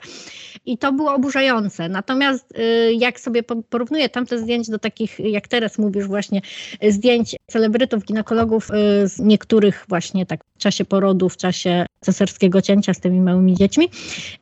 [0.65, 1.89] I to było oburzające.
[1.89, 6.41] Natomiast y, jak sobie porównuję tamte zdjęć do takich, jak teraz mówisz właśnie,
[6.89, 12.93] zdjęć celebrytów, ginekologów y, z niektórych właśnie tak w czasie porodu, w czasie cesarskiego cięcia
[12.93, 13.89] z tymi małymi dziećmi,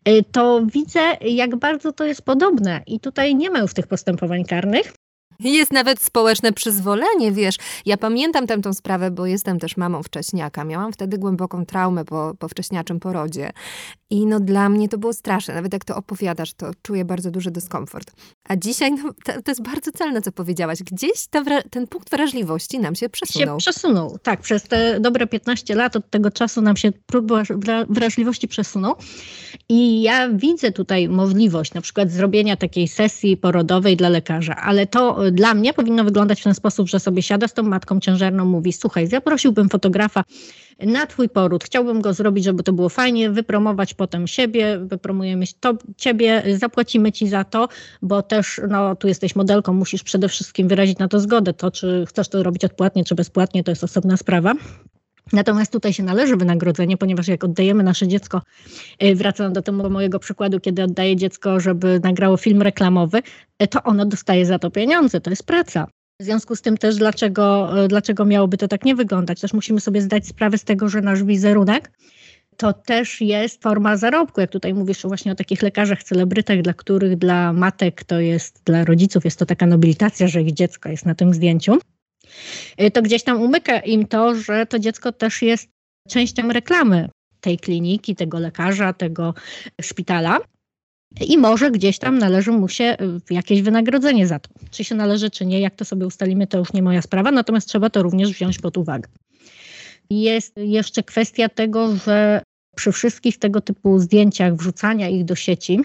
[0.10, 2.82] y, to widzę, jak bardzo to jest podobne.
[2.88, 4.94] I tutaj nie ma już tych postępowań karnych.
[5.40, 7.56] Jest nawet społeczne przyzwolenie, wiesz.
[7.86, 10.64] Ja pamiętam tę sprawę, bo jestem też mamą wcześniaka.
[10.64, 13.52] Miałam wtedy głęboką traumę po, po wcześniaczym porodzie.
[14.10, 15.54] I no dla mnie to było straszne.
[15.54, 18.12] Nawet jak to opowiadasz, to czuję bardzo duży dyskomfort.
[18.50, 20.84] A dzisiaj no, to, to jest bardzo celne, co powiedziałaś.
[20.84, 21.28] Gdzieś
[21.70, 23.60] ten punkt wrażliwości nam się przesunął.
[23.60, 24.42] Się przesunął, tak.
[24.42, 27.26] Przez te dobre 15 lat od tego czasu nam się próg
[27.90, 28.96] wrażliwości przesunął.
[29.70, 35.25] I ja widzę tutaj możliwość na przykład zrobienia takiej sesji porodowej dla lekarza, ale to
[35.32, 38.74] dla mnie powinno wyglądać w ten sposób, że sobie siada z tą matką ciężarną, mówi:
[38.74, 40.24] Słuchaj, zaprosiłbym fotografa
[40.80, 41.64] na Twój poród.
[41.64, 47.28] Chciałbym go zrobić, żeby to było fajnie, wypromować potem siebie, wypromujemy to, Ciebie, zapłacimy Ci
[47.28, 47.68] za to,
[48.02, 51.54] bo też no, tu jesteś modelką, musisz przede wszystkim wyrazić na to zgodę.
[51.54, 54.54] To, czy chcesz to robić odpłatnie, czy bezpłatnie, to jest osobna sprawa.
[55.34, 58.42] Natomiast tutaj się należy wynagrodzenie, ponieważ jak oddajemy nasze dziecko,
[59.04, 63.22] y, wracam do tego mojego przykładu, kiedy oddaję dziecko, żeby nagrało film reklamowy,
[63.64, 65.88] y, to ono dostaje za to pieniądze, to jest praca.
[66.22, 69.42] W związku z tym też dlaczego, y, dlaczego miałoby to tak nie wyglądać?
[69.42, 71.92] Też musimy sobie zdać sprawę z tego, że nasz wizerunek
[72.58, 74.42] to też jest forma zarobku.
[74.42, 78.84] Jak tutaj mówisz właśnie o takich lekarzach, celebrytach, dla których dla matek to jest, dla
[78.84, 81.78] rodziców jest to taka nobilitacja, że ich dziecko jest na tym zdjęciu.
[82.82, 85.70] Y, to gdzieś tam umyka im to, że to dziecko też jest
[86.10, 87.10] częścią reklamy
[87.42, 89.34] tej kliniki, tego lekarza, tego
[89.82, 90.40] szpitala.
[91.28, 92.98] I może gdzieś tam należy mu się
[93.30, 94.50] y, jakieś wynagrodzenie za to.
[94.72, 97.68] Czy się należy, czy nie, jak to sobie ustalimy, to już nie moja sprawa, natomiast
[97.68, 99.10] trzeba to również wziąć pod uwagę.
[100.10, 102.44] Jest jeszcze kwestia tego, że
[102.76, 105.80] przy wszystkich tego typu zdjęciach, wrzucania ich do sieci,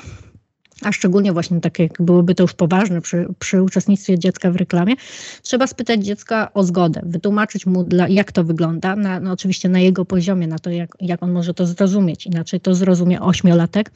[0.83, 4.95] a szczególnie właśnie tak jak byłoby to już poważne przy, przy uczestnictwie dziecka w reklamie,
[5.43, 9.81] trzeba spytać dziecka o zgodę, wytłumaczyć mu, dla, jak to wygląda, na, no oczywiście na
[9.81, 12.27] jego poziomie, na to, jak, jak on może to zrozumieć.
[12.27, 13.90] Inaczej to zrozumie ośmiolatek,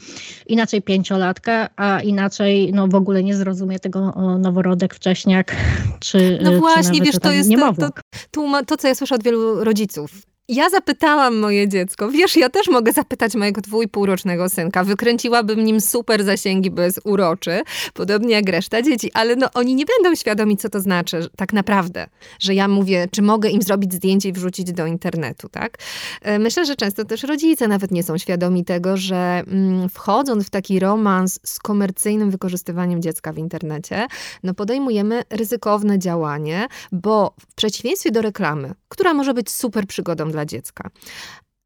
[0.47, 5.57] inaczej pięciolatka, a inaczej no, w ogóle nie zrozumie tego noworodek, wcześniak,
[6.01, 7.91] czy No właśnie, czy wiesz, to jest to, to,
[8.31, 12.69] to, to, co ja słyszę od wielu rodziców ja zapytałam moje dziecko, wiesz, ja też
[12.69, 17.63] mogę zapytać mojego dwu i półrocznego synka, wykręciłabym nim super zasięgi, jest uroczy,
[17.95, 22.07] podobnie jak reszta dzieci, ale no oni nie będą świadomi, co to znaczy tak naprawdę,
[22.39, 25.79] że ja mówię, czy mogę im zrobić zdjęcie i wrzucić do internetu, tak?
[26.23, 30.51] E, myślę, że często też rodzice nawet nie są świadomi tego, że mm, wchodząc w
[30.51, 34.07] taki romans z komercyjnym wykorzystywaniem dziecka w internecie,
[34.43, 40.47] no podejmujemy ryzykowne działanie, bo w przeciwieństwie do reklamy, która może być super przygodą dla
[40.47, 40.91] dziecka.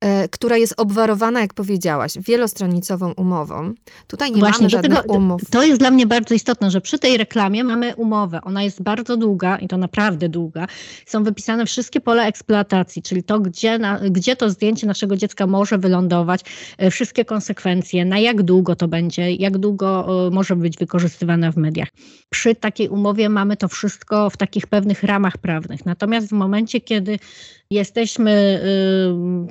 [0.01, 3.75] e, która jest obwarowana, jak powiedziałaś, wielostronicową umową.
[4.07, 5.43] Tutaj nie Właśnie, mamy żadnych tego, umów.
[5.51, 8.41] To jest dla mnie bardzo istotne, że przy tej reklamie mamy umowę.
[8.43, 10.67] Ona jest bardzo długa i to naprawdę długa.
[11.07, 15.79] Są wypisane wszystkie pola eksploatacji, czyli to, gdzie, na, gdzie to zdjęcie naszego dziecka może
[15.79, 16.41] wylądować,
[16.79, 21.57] e, wszystkie konsekwencje, na jak długo to będzie, jak długo e, może być wykorzystywane w
[21.57, 21.89] mediach.
[22.31, 25.87] Przy takiej umowie mamy to wszystko w takich pewnych ramach prawnych.
[25.87, 27.19] Natomiast w momencie, kiedy
[27.71, 28.61] jesteśmy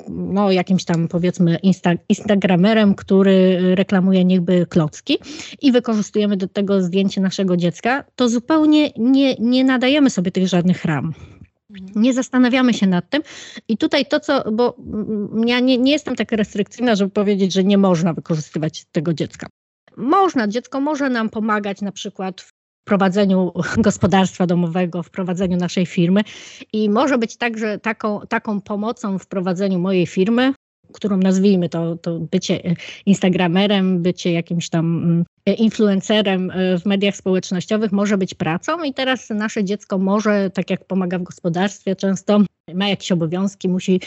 [0.09, 5.17] no, jakimś tam powiedzmy insta, instagramerem, który reklamuje niechby klocki
[5.61, 10.85] i wykorzystujemy do tego zdjęcie naszego dziecka, to zupełnie nie, nie nadajemy sobie tych żadnych
[10.85, 11.13] ram.
[11.69, 12.01] Mhm.
[12.01, 13.21] Nie zastanawiamy się nad tym.
[13.67, 14.77] I tutaj to, co, bo
[15.45, 19.47] ja nie, nie jestem tak restrykcyjna, żeby powiedzieć, że nie można wykorzystywać tego dziecka.
[19.97, 22.56] Można, dziecko może nam pomagać na przykład w
[22.87, 23.51] prowadzeniu
[23.87, 26.21] gospodarstwa domowego, w prowadzeniu naszej firmy.
[26.73, 30.53] I może być także taką, taką pomocą w prowadzeniu mojej firmy,
[30.93, 37.91] którą nazwijmy to, to bycie instagramerem, bycie jakimś tam mm, influencerem e, w mediach społecznościowych
[37.91, 42.39] może być pracą i teraz nasze dziecko może, tak jak pomaga w gospodarstwie często,
[42.73, 44.01] ma jakieś obowiązki, musi,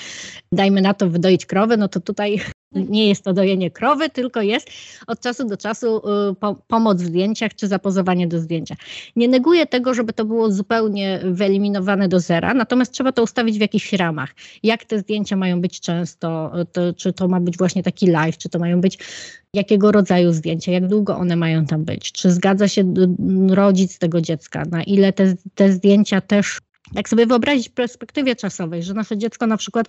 [0.53, 2.41] dajmy na to, wydoić krowę, no to tutaj
[2.75, 4.71] nie jest to dojenie krowy, tylko jest
[5.07, 6.03] od czasu do czasu
[6.41, 8.75] po, pomoc w zdjęciach czy zapozowanie do zdjęcia.
[9.17, 13.61] Nie neguję tego, żeby to było zupełnie wyeliminowane do zera, natomiast trzeba to ustawić w
[13.61, 14.35] jakichś ramach.
[14.63, 18.49] Jak te zdjęcia mają być często, to, czy to ma być właśnie taki live, czy
[18.49, 18.99] to mają być
[19.55, 22.95] jakiego rodzaju zdjęcia, jak długo one mają tam być, czy zgadza się
[23.49, 26.61] rodzic tego dziecka, na ile te, te zdjęcia też
[26.95, 29.87] jak sobie wyobrazić w perspektywie czasowej, że nasze dziecko na przykład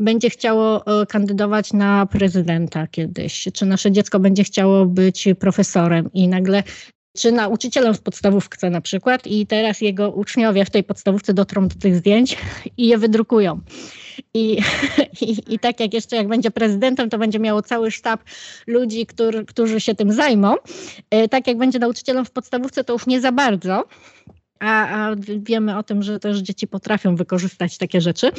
[0.00, 6.28] będzie chciało e, kandydować na prezydenta kiedyś, czy nasze dziecko będzie chciało być profesorem i
[6.28, 6.62] nagle
[7.16, 11.74] czy nauczycielem w podstawówce na przykład i teraz jego uczniowie w tej podstawówce dotrą do
[11.74, 12.36] tych zdjęć
[12.76, 13.60] i je wydrukują.
[14.34, 14.58] I,
[15.20, 18.20] i, i tak jak jeszcze jak będzie prezydentem, to będzie miało cały sztab
[18.66, 19.06] ludzi,
[19.46, 20.54] którzy się tym zajmą.
[21.10, 23.84] E, tak jak będzie nauczycielem w podstawówce, to już nie za bardzo,
[24.60, 28.32] a, a, wiemy o tym, że też dzieci potrafią wykorzystać takie rzeczy.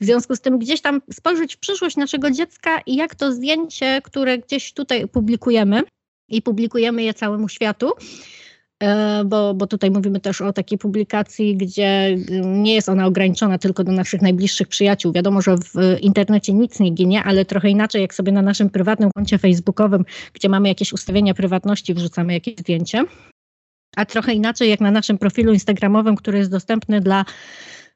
[0.00, 4.00] W związku z tym gdzieś tam spojrzeć w przyszłość naszego dziecka i jak to zdjęcie,
[4.04, 5.82] które gdzieś tutaj publikujemy
[6.28, 7.92] i publikujemy je całemu światu,
[8.80, 13.84] e, bo, bo tutaj mówimy też o takiej publikacji, gdzie nie jest ona ograniczona tylko
[13.84, 15.12] do naszych najbliższych przyjaciół.
[15.12, 19.10] Wiadomo, że w internecie nic nie ginie, ale trochę inaczej, jak sobie na naszym prywatnym
[19.14, 23.04] koncie facebookowym, gdzie mamy jakieś ustawienia prywatności, wrzucamy jakieś zdjęcie,
[23.96, 27.24] a trochę inaczej jak na naszym profilu Instagramowym, który jest dostępny dla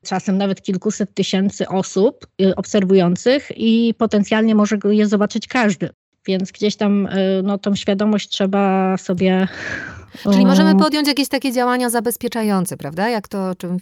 [0.04, 5.90] czasem nawet kilkuset tysięcy osób y, obserwujących i potencjalnie może je zobaczyć każdy.
[6.28, 9.48] Więc gdzieś tam y, no, tą świadomość trzeba sobie
[10.32, 13.08] Czyli możemy podjąć jakieś takie działania zabezpieczające, prawda?
[13.08, 13.76] Jak to, czym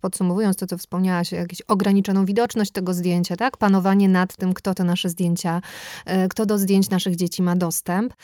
[0.00, 3.56] podsumowując to, co wspomniałaś, jakąś ograniczoną widoczność tego zdjęcia, tak?
[3.56, 5.60] Panowanie nad tym, kto te nasze zdjęcia,
[6.24, 8.14] y, kto do zdjęć naszych dzieci ma dostęp.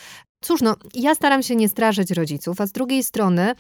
[0.41, 3.55] Cóż, no, ja staram się nie straszyć rodziców, a z drugiej strony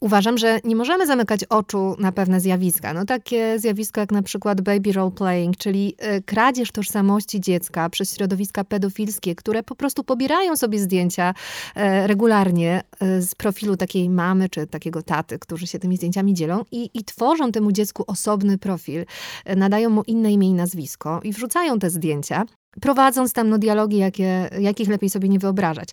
[0.00, 2.94] Uważam, że nie możemy zamykać oczu na pewne zjawiska.
[2.94, 8.14] No takie zjawisko jak na przykład baby role playing, czyli y, kradzież tożsamości dziecka przez
[8.16, 11.34] środowiska pedofilskie, które po prostu pobierają sobie zdjęcia
[11.74, 16.64] e, regularnie e, z profilu takiej mamy czy takiego taty, którzy się tymi zdjęciami dzielą
[16.72, 19.04] i, i tworzą temu dziecku osobny profil,
[19.44, 22.44] e, nadają mu inne imię i nazwisko i wrzucają te zdjęcia
[22.80, 25.88] prowadząc tam no, dialogi, jakie, jakich lepiej sobie nie wyobrażać.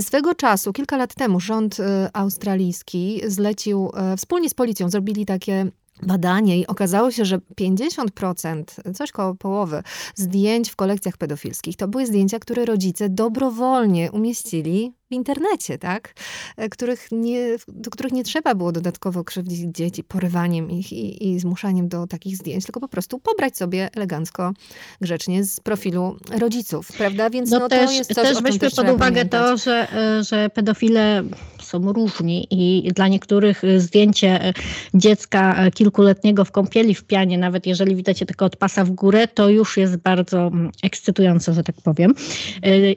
[0.00, 5.70] Swego czasu, kilka lat temu, rząd e, australijski zlecił, e, wspólnie z policją zrobili takie
[6.02, 9.82] badanie i okazało się, że 50%, coś koło połowy
[10.14, 16.14] zdjęć w kolekcjach pedofilskich to były zdjęcia, które rodzice dobrowolnie umieścili w internecie, tak?
[16.56, 21.40] E, których nie, do których nie trzeba było dodatkowo krzywdzić dzieci porywaniem ich i, i
[21.40, 24.52] zmuszaniem do takich zdjęć, tylko po prostu pobrać sobie elegancko,
[25.00, 27.30] grzecznie z profilu rodziców, prawda?
[27.30, 29.50] Więc no, no też, to jest coś, też weźmy pod uwagę pamiętać.
[29.50, 31.22] to, że, e, że pedofile
[31.68, 34.52] są różni i dla niektórych zdjęcie e,
[34.94, 39.28] dziecka kilkuletniego w kąpieli w pianie, nawet jeżeli widać je tylko od pasa w górę,
[39.28, 42.14] to już jest bardzo mm, ekscytujące, że tak powiem.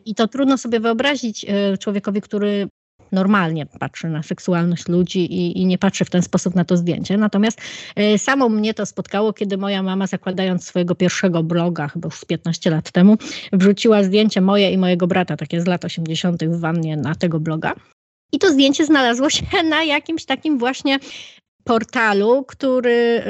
[0.05, 1.45] I to trudno sobie wyobrazić
[1.79, 2.67] człowiekowi, który
[3.11, 7.17] normalnie patrzy na seksualność ludzi i, i, nie patrzy w ten sposób na to zdjęcie.
[7.17, 7.61] Natomiast
[8.17, 12.69] samo mnie to spotkało, kiedy moja mama, zakładając swojego pierwszego bloga, chyba już z 15
[12.69, 13.17] lat temu,
[13.53, 16.43] wrzuciła zdjęcie moje i mojego brata, takie z lat 80.
[16.43, 17.73] w wannie na tego bloga.
[18.31, 20.99] I to zdjęcie znalazło się na jakimś takim właśnie
[21.63, 23.23] portalu, który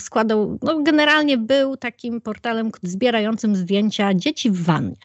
[0.00, 4.96] składał, no generalnie był takim portalem zbierającym zdjęcia dzieci w wannie.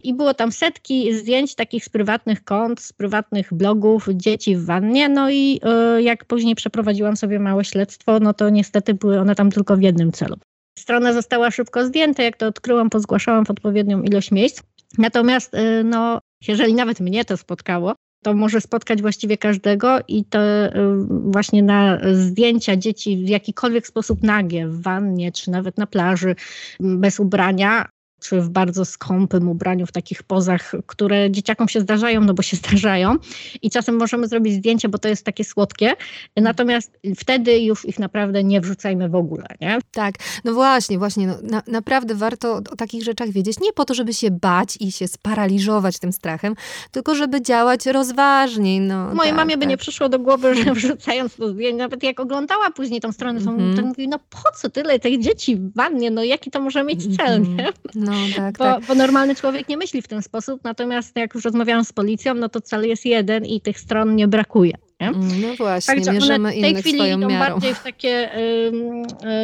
[0.00, 5.08] I było tam setki zdjęć takich z prywatnych kont, z prywatnych blogów dzieci w wannie.
[5.08, 5.60] No i
[5.98, 9.82] y, jak później przeprowadziłam sobie małe śledztwo, no to niestety były one tam tylko w
[9.82, 10.36] jednym celu.
[10.78, 14.62] Strona została szybko zdjęta, jak to odkryłam, pozgłaszałam w odpowiednią ilość miejsc.
[14.98, 20.38] Natomiast, y, no, jeżeli nawet mnie to spotkało, to może spotkać właściwie każdego i to
[20.66, 20.70] y,
[21.08, 26.34] właśnie na zdjęcia dzieci w jakikolwiek sposób nagie, w wannie czy nawet na plaży,
[26.80, 27.88] bez ubrania,
[28.20, 32.56] czy w bardzo skąpym ubraniu, w takich pozach, które dzieciakom się zdarzają, no bo się
[32.66, 33.16] zdarzają.
[33.62, 35.92] I czasem możemy zrobić zdjęcie, bo to jest takie słodkie.
[36.36, 39.78] Natomiast wtedy już ich naprawdę nie wrzucajmy w ogóle, nie?
[39.92, 41.26] Tak, no właśnie, właśnie.
[41.26, 43.60] No, na, naprawdę warto o, takich rzeczach wiedzieć.
[43.60, 46.54] Nie po to, żeby się bać i się sparaliżować tym strachem,
[46.90, 48.80] tylko żeby działać rozważniej.
[48.80, 49.60] No, Mojej tak, mamie tak.
[49.60, 53.40] by nie przyszło do głowy, że wrzucając to zdjęcie, nawet jak oglądała później tą stronę,
[53.40, 53.76] to, Mhm.
[53.76, 57.16] to mówi, no po co tyle tych dzieci w wannie, no jaki to może mieć
[57.16, 57.56] cel, Mhm.
[57.56, 57.72] nie?
[58.10, 58.84] No tak, Bo, tak.
[58.84, 62.48] bo normalny człowiek nie myśli w ten sposób, natomiast jak już rozmawiałam z policją, no
[62.48, 64.72] to cel jest jeden i tych stron nie brakuje.
[65.00, 65.08] Nie?
[65.08, 67.54] Mm, No właśnie, Także mierzymy w tej chwili idą miarą.
[67.54, 68.72] bardziej w takie y,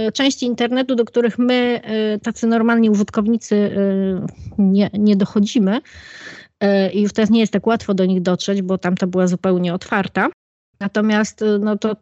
[0.09, 1.81] y, części internetu, do których my,
[2.17, 4.21] y, tacy normalni użytkownicy, y,
[4.59, 5.81] nie, nie dochodzimy.
[6.65, 9.75] Y, I już teraz nie jest tak łatwo do nich dotrzeć, bo tamta była zupełnie
[9.75, 10.29] otwarta.
[10.81, 11.97] Natomiast y, no to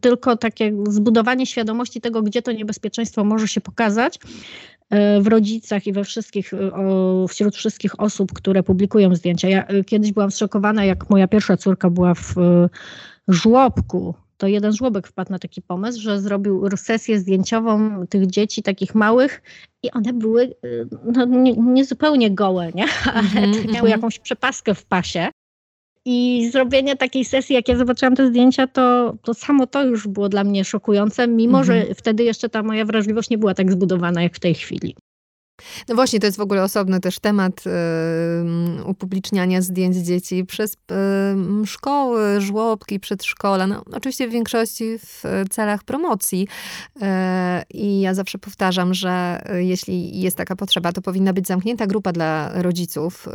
[0.00, 5.92] tylko takie zbudowanie świadomości tego, gdzie to niebezpieczeństwo może się pokazać y, w rodzicach i
[5.92, 9.48] we wszystkich, o, wśród wszystkich osób, które publikują zdjęcia.
[9.48, 12.34] Ja y, kiedyś byłam zszokowana, jak moja pierwsza córka była w
[13.28, 14.14] żłobku.
[14.36, 19.42] To jeden żłobek wpadł na taki pomysł, że zrobił sesję zdjęciową tych dzieci takich małych
[19.82, 20.54] i one były
[21.04, 21.84] no, nie,
[22.16, 22.84] nie gołe, nie?
[23.14, 23.88] ale Mhm, miały mhm.
[23.88, 25.28] jakąś przepaskę w pasie.
[26.10, 30.28] I zrobienie takiej sesji, jak ja zobaczyłam te zdjęcia, to, to samo to już było
[30.28, 31.64] dla mnie szokujące, mimo Mhm.
[31.88, 34.96] że wtedy jeszcze ta moja wrażliwość nie była tak zbudowana jak w tej chwili.
[35.88, 37.70] No właśnie, to jest w ogóle osobny też temat y,
[38.84, 43.66] upubliczniania zdjęć dzieci przez y, szkoły, żłobki, przedszkola.
[43.66, 46.48] No, oczywiście w większości w celach promocji.
[46.96, 47.00] Y,
[47.70, 52.12] I ja zawsze powtarzam, że y, jeśli jest taka potrzeba, to powinna być zamknięta grupa
[52.12, 53.30] dla rodziców, y,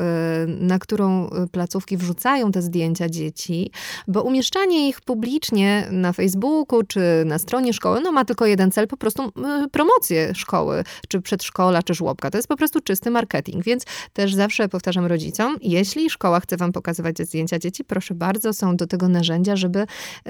[0.47, 3.71] na którą placówki wrzucają te zdjęcia dzieci,
[4.07, 8.87] bo umieszczanie ich publicznie na Facebooku czy na stronie szkoły, no ma tylko jeden cel,
[8.87, 9.23] po prostu
[9.65, 14.69] y, promocję szkoły, czy przedszkola, czy To jest po prostu czysty marketing, więc też zawsze
[14.69, 19.55] powtarzam rodzicom, jeśli szkoła chce wam pokazywać zdjęcia dzieci, proszę bardzo, są do tego narzędzia,
[19.55, 19.79] żeby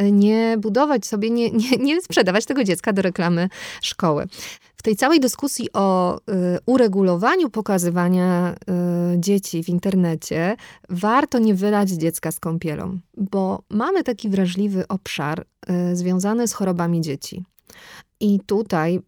[0.02, 3.50] y, nie budować sobie, nie, nie, nie sprzedawać tego dziecka do reklamy
[3.82, 4.28] szkoły.
[4.84, 6.22] W tej całej dyskusji o y,
[6.65, 8.56] uregulowaniu pokazywania
[9.15, 10.56] y, dzieci w internecie
[10.89, 15.46] warto nie wylać dziecka z kąpielą, bo mamy taki wrażliwy obszar
[15.91, 17.43] y, związany z chorobami dzieci.
[18.19, 19.00] I tutaj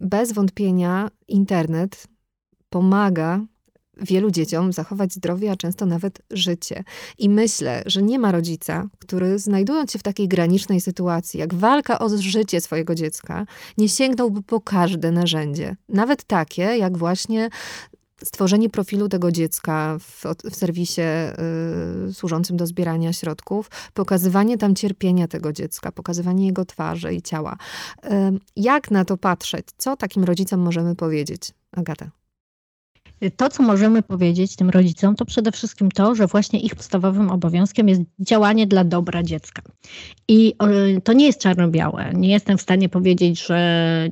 [0.00, 2.06] bez wątpienia internet
[2.68, 3.40] pomaga
[3.96, 6.84] wielu dzieciom zachować zdrowie, a często nawet życie.
[7.18, 11.98] I myślę, że nie ma rodzica, który znajdując się w takiej granicznej sytuacji, jak walka
[11.98, 13.46] o życie swojego dziecka,
[13.78, 15.76] nie sięgnąłby po każde narzędzie.
[15.88, 17.48] Nawet takie, jak właśnie
[18.24, 21.02] stworzenie profilu tego dziecka w, w serwisie
[22.08, 27.56] y, służącym do zbierania środków, pokazywanie tam cierpienia tego dziecka, pokazywanie jego twarzy i ciała.
[28.04, 28.08] Y,
[28.56, 29.66] jak na to patrzeć?
[29.76, 31.50] Co takim rodzicom możemy powiedzieć?
[31.72, 32.10] Agata.
[33.36, 37.88] To, co możemy powiedzieć tym rodzicom, to przede wszystkim to, że właśnie ich podstawowym obowiązkiem
[37.88, 39.62] jest działanie dla dobra dziecka.
[40.28, 40.54] I
[41.04, 42.12] to nie jest czarno-białe.
[42.14, 44.08] Nie jestem w stanie powiedzieć, że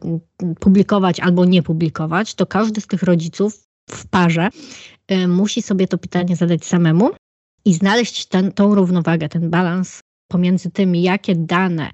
[0.61, 2.35] publikować albo nie publikować.
[2.35, 4.49] To każdy z tych rodziców w parze
[5.09, 7.11] e, musi sobie to pytanie zadać samemu
[7.65, 11.91] i znaleźć ten, tą równowagę, ten balans pomiędzy tym, jakie dane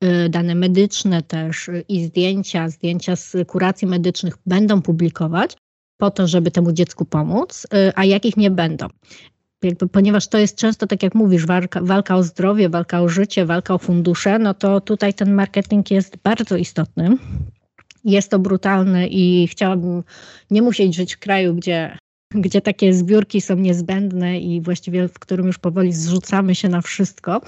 [0.00, 5.56] e, dane medyczne też i zdjęcia, zdjęcia z kuracji medycznych będą publikować,
[6.00, 8.86] po to, żeby temu dziecku pomóc, y, a jakich nie będą.
[9.62, 13.46] Jakby, ponieważ to jest często, tak jak mówisz, walka, walka o zdrowie, walka o życie,
[13.46, 17.16] walka o fundusze, no to tutaj ten marketing jest bardzo istotny.
[18.04, 20.02] Jest to brutalne i chciałabym
[20.50, 21.98] nie musieć żyć w kraju, gdzie,
[22.34, 27.40] gdzie takie zbiórki są niezbędne i właściwie w którym już powoli zrzucamy się na wszystko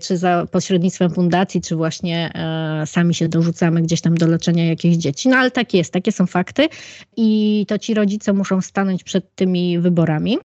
[0.00, 4.96] czy za pośrednictwem fundacji, czy właśnie e, sami się dorzucamy gdzieś tam do leczenia jakichś
[4.96, 5.28] dzieci.
[5.28, 6.68] No ale tak jest, takie są fakty
[7.16, 10.38] i to ci rodzice muszą stanąć przed tymi wyborami.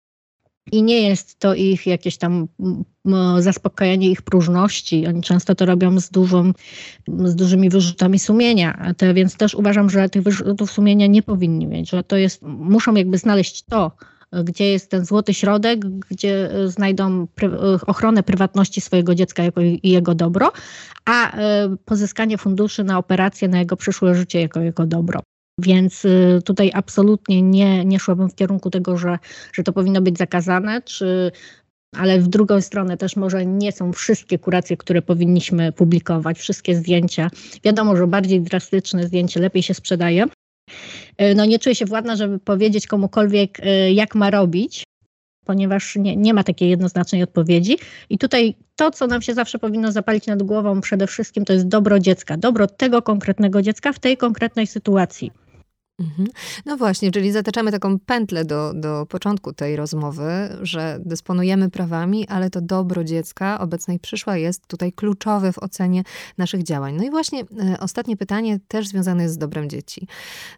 [0.72, 2.84] I nie jest to ich jakieś tam m,
[3.40, 5.08] zaspokajanie ich próżności.
[5.08, 6.52] Oni często to robią z, dużą,
[7.08, 8.94] z dużymi wyrzutami sumienia.
[8.98, 12.96] To, więc też uważam, że tych wyrzutów sumienia nie powinni mieć, że to jest, muszą
[12.96, 13.92] jakby znaleźć to,
[14.44, 20.16] gdzie jest ten złoty środek, gdzie znajdą pry- ochronę prywatności swojego dziecka jako i jego
[20.16, 20.52] dobro,
[21.06, 25.20] a e, pozyskanie funduszy na operację, na jego przyszłe życie jako jego dobro.
[25.60, 29.20] Więc e, tutaj absolutnie nie, nie szłabym w kierunku tego, że,
[29.54, 31.32] że to powinno być zakazane, czy
[31.98, 37.30] ale w drugą stronę też może nie są wszystkie kuracje, które powinniśmy publikować, wszystkie zdjęcia.
[37.64, 40.26] Wiadomo, że bardziej drastyczne zdjęcie lepiej się sprzedaje.
[41.18, 44.84] E, no nie czuję się władna, żeby powiedzieć komukolwiek, e, jak ma robić,
[45.46, 47.78] ponieważ nie, nie ma takiej jednoznacznej odpowiedzi.
[48.10, 51.68] I tutaj to, co nam się zawsze powinno zapalić nad głową przede wszystkim, to jest
[51.68, 55.43] dobro dziecka, dobro tego konkretnego dziecka w tej konkretnej sytuacji.
[56.00, 56.28] Mhm.
[56.66, 62.50] No właśnie, czyli zataczamy taką pętlę do, do początku tej rozmowy, że dysponujemy prawami, ale
[62.50, 66.04] to dobro dziecka obecnej przyszła jest tutaj kluczowe w ocenie
[66.38, 66.96] naszych działań.
[66.96, 70.08] No i właśnie e, ostatnie pytanie też związane jest z dobrem dzieci.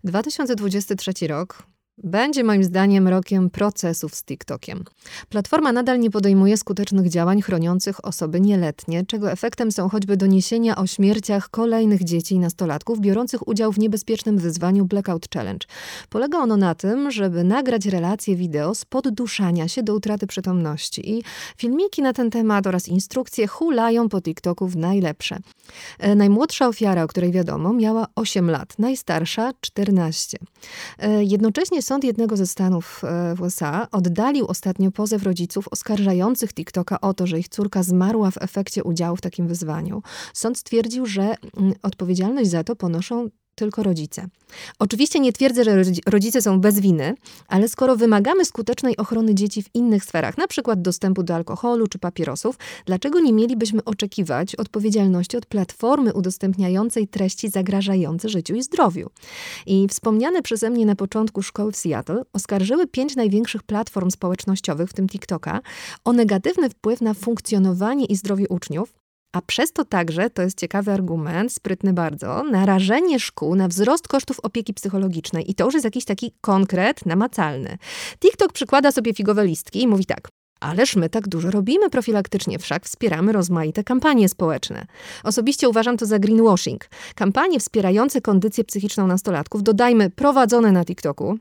[0.04, 1.64] 2023 rok
[1.98, 4.84] będzie moim zdaniem rokiem procesów z TikTokiem.
[5.30, 10.88] Platforma nadal nie podejmuje skutecznych działań chroniących osoby nieletnie, czego efektem są choćby doniesienia o
[10.88, 15.68] śmierciach kolejnych dzieci i nastolatków biorących udział w niebezpiecznym wyzwaniu Blackout Challenge.
[16.10, 21.24] Polega ono na tym, żeby nagrać relacje wideo z podduszania się do utraty przytomności i
[21.58, 25.38] filmiki na ten temat oraz instrukcje hulają po TikToku w najlepsze.
[26.00, 30.38] E, najmłodsza ofiara, o której wiadomo, miała 8 lat, najstarsza 14.
[31.00, 37.02] E, jednocześnie sąd jednego ze stanów e, w USA oddalił ostatnio pozew rodziców oskarżających TikToka
[37.02, 40.02] o to, że ich córka zmarła w efekcie udziału w takim wyzwaniu.
[40.34, 44.28] Sąd stwierdził, że mm, odpowiedzialność za to ponoszą tylko rodzice.
[44.80, 47.16] Oczywiście nie twierdzę, że rodzice są bez winy,
[47.48, 52.58] ale skoro wymagamy skutecznej ochrony dzieci w innych sferach, przykład dostępu do alkoholu czy papierosów,
[52.86, 59.10] dlaczego nie mielibyśmy oczekiwać odpowiedzialności od platformy udostępniającej treści zagrażające życiu i zdrowiu?
[59.66, 64.94] I wspomniane przeze mnie na początku szkoły w Seattle oskarżyły pięć największych platform społecznościowych, w
[64.94, 65.62] tym TikToka,
[66.06, 69.05] o negatywny wpływ na funkcjonowanie i zdrowie uczniów,
[69.36, 74.40] a przez to także, to jest ciekawy argument, sprytny bardzo, narażenie szkół na wzrost kosztów
[74.40, 75.52] opieki psychologicznej.
[75.52, 77.78] I to już jest jakiś taki konkret, namacalny.
[78.20, 80.28] TikTok przykłada sobie figowe listki i mówi tak.
[80.60, 84.86] Ależ my tak dużo robimy profilaktycznie, wszak wspieramy rozmaite kampanie społeczne.
[85.24, 86.90] Osobiście uważam to za greenwashing.
[87.16, 91.38] Kampanie wspierające kondycję psychiczną nastolatków, dodajmy prowadzone na TikToku,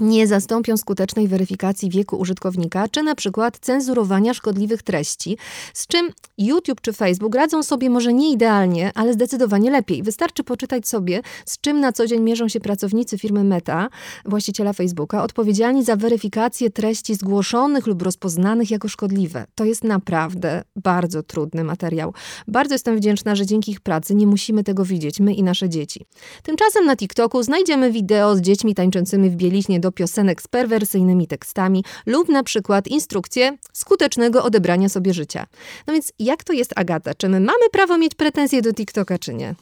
[0.00, 5.38] nie zastąpią skutecznej weryfikacji wieku użytkownika, czy na przykład cenzurowania szkodliwych treści,
[5.74, 10.02] z czym YouTube czy Facebook radzą sobie może nie idealnie, ale zdecydowanie lepiej.
[10.02, 13.88] Wystarczy poczytać sobie, z czym na co dzień mierzą się pracownicy firmy Meta,
[14.24, 19.46] właściciela Facebooka, odpowiedzialni za weryfikację treści zgłoszonych lub rozpoznanych jako szkodliwe.
[19.54, 22.14] To jest naprawdę bardzo trudny materiał.
[22.48, 26.06] Bardzo jestem wdzięczna, że dzięki ich pracy nie musimy tego widzieć, my i nasze dzieci.
[26.42, 31.26] Tymczasem na TikToku znajdziemy wideo z dziećmi tańczącymi w bieliźnie do do piosenek z perwersyjnymi
[31.26, 35.46] tekstami lub na przykład instrukcje skutecznego odebrania sobie życia.
[35.86, 37.14] No więc jak to jest, Agata?
[37.14, 39.54] Czy my mamy prawo mieć pretensje do TikToka, czy nie?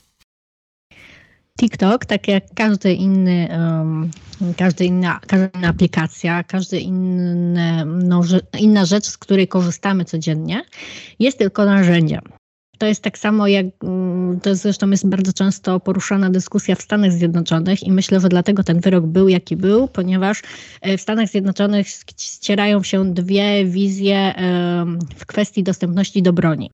[1.60, 4.10] TikTok, tak jak każdy inny, um,
[4.56, 6.76] każdy inna, każda inna aplikacja, każda
[7.86, 8.22] no,
[8.58, 10.64] inna rzecz, z której korzystamy codziennie,
[11.18, 12.22] jest tylko narzędziem.
[12.78, 17.12] To jest tak samo jak, mm, to zresztą jest bardzo często poruszana dyskusja w Stanach
[17.12, 20.42] Zjednoczonych i myślę, że dlatego ten wyrok był jaki był, ponieważ
[20.80, 24.34] e, w Stanach Zjednoczonych ścierają się dwie wizje
[25.16, 26.70] w kwestii dostępności do broni.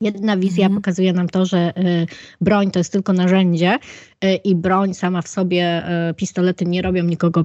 [0.00, 0.80] Jedna wizja mhm.
[0.80, 1.72] pokazuje nam to, że e,
[2.40, 3.78] broń to jest tylko narzędzie
[4.20, 5.82] e, i broń sama w sobie,
[6.16, 7.44] pistolety nie robią nikogo,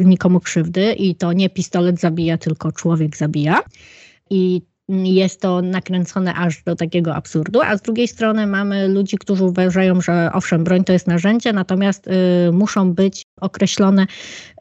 [0.00, 3.60] nikomu krzywdy i to nie pistolet zabija, tylko człowiek zabija.
[4.30, 9.44] I jest to nakręcone aż do takiego absurdu, a z drugiej strony mamy ludzi, którzy
[9.44, 14.06] uważają, że owszem, broń to jest narzędzie, natomiast y, muszą być określone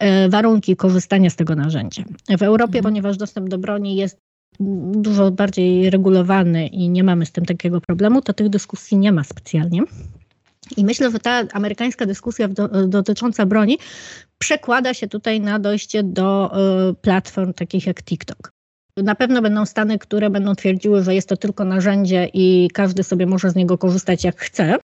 [0.03, 2.03] y, warunki korzystania z tego narzędzia.
[2.37, 2.83] W Europie, mhm.
[2.83, 4.17] ponieważ dostęp do broni jest
[4.91, 9.23] dużo bardziej regulowany i nie mamy z tym takiego problemu, to tych dyskusji nie ma
[9.23, 9.81] specjalnie.
[10.77, 13.77] I myślę, że ta amerykańska dyskusja do, dotycząca broni
[14.37, 16.51] przekłada się tutaj na dojście do
[16.89, 18.56] y, platform takich jak TikTok.
[19.03, 23.25] Na pewno będą Stany, które będą twierdziły, że jest to tylko narzędzie i każdy sobie
[23.25, 24.75] może z niego korzystać jak chce.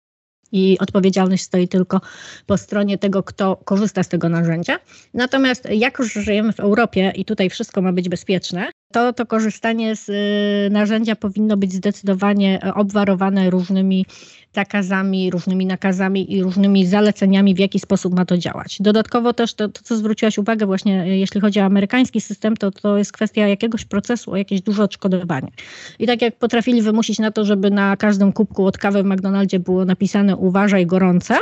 [0.51, 2.01] I odpowiedzialność stoi tylko
[2.45, 4.79] po stronie tego, kto korzysta z tego narzędzia.
[5.13, 9.95] Natomiast jak już żyjemy w Europie i tutaj wszystko ma być bezpieczne, to to korzystanie
[9.95, 14.05] z y, narzędzia powinno być zdecydowanie obwarowane różnymi
[14.53, 18.77] zakazami, różnymi nakazami i różnymi zaleceniami, w jaki sposób ma to działać.
[18.79, 22.71] Dodatkowo też to, to, co zwróciłaś uwagę właśnie, e, jeśli chodzi o amerykański system, to
[22.71, 25.51] to jest kwestia jakiegoś procesu, o jakieś duże odszkodowanie.
[25.99, 29.59] I tak jak potrafili wymusić na to, żeby na każdym kubku od kawy w McDonaldzie
[29.59, 31.37] było napisane uważaj gorące,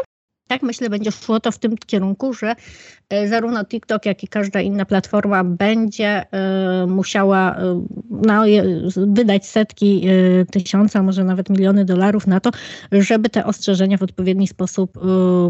[0.51, 2.55] tak myślę, będzie szło to w tym kierunku, że
[3.09, 8.43] e, zarówno TikTok, jak i każda inna platforma będzie e, musiała e, no,
[9.07, 10.07] wydać setki
[10.51, 12.49] tysiąca, może nawet miliony dolarów na to,
[12.91, 14.99] żeby te ostrzeżenia w odpowiedni sposób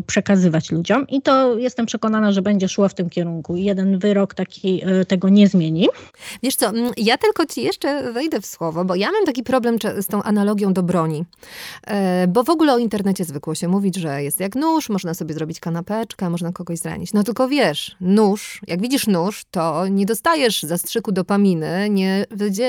[0.08, 1.08] przekazywać ludziom.
[1.08, 3.56] I to jestem przekonana, że będzie szło w tym kierunku.
[3.56, 5.88] Jeden wyrok taki tego nie zmieni.
[6.44, 9.78] Wiesz co, mm, ja tylko ci jeszcze wejdę w słowo, bo ja mam taki problem
[10.02, 11.26] z tą analogią do broni.
[12.28, 15.60] Bo w ogóle o internecie zwykło się mówić, że jest jak nóż, można sobie zrobić
[15.60, 17.14] kanapeczkę, można kogoś zranić.
[17.14, 22.26] No tylko wiesz, nóż, jak widzisz nóż, to nie dostajesz zastrzyku dopaminy, nie,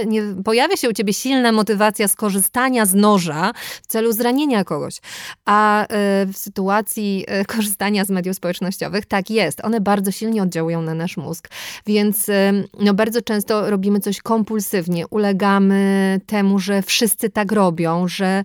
[0.07, 3.53] nie pojawia się u ciebie silna motywacja skorzystania z noża
[3.83, 5.01] w celu zranienia kogoś.
[5.45, 5.87] A e,
[6.27, 11.17] w sytuacji e, korzystania z mediów społecznościowych, tak jest, one bardzo silnie oddziałują na nasz
[11.17, 11.49] mózg,
[11.87, 18.45] więc e, no, bardzo często robimy coś kompulsywnie, ulegamy temu, że wszyscy tak robią, że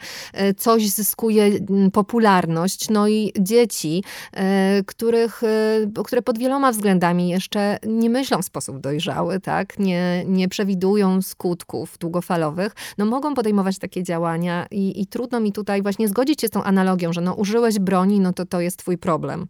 [0.58, 1.52] coś zyskuje
[1.94, 4.04] popularność, no i dzieci,
[4.34, 9.80] e, których, e, które pod wieloma względami jeszcze nie myślą w sposób dojrzały, tak?
[9.80, 15.82] nie, nie przewidują skutków długofalowych, no mogą podejmować takie działania i, i trudno mi tutaj
[15.82, 18.98] właśnie zgodzić się z tą analogią, że no użyłeś broni, no to to jest twój
[18.98, 19.48] problem.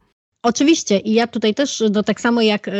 [0.48, 2.72] Oczywiście i ja tutaj też, no tak samo jak y,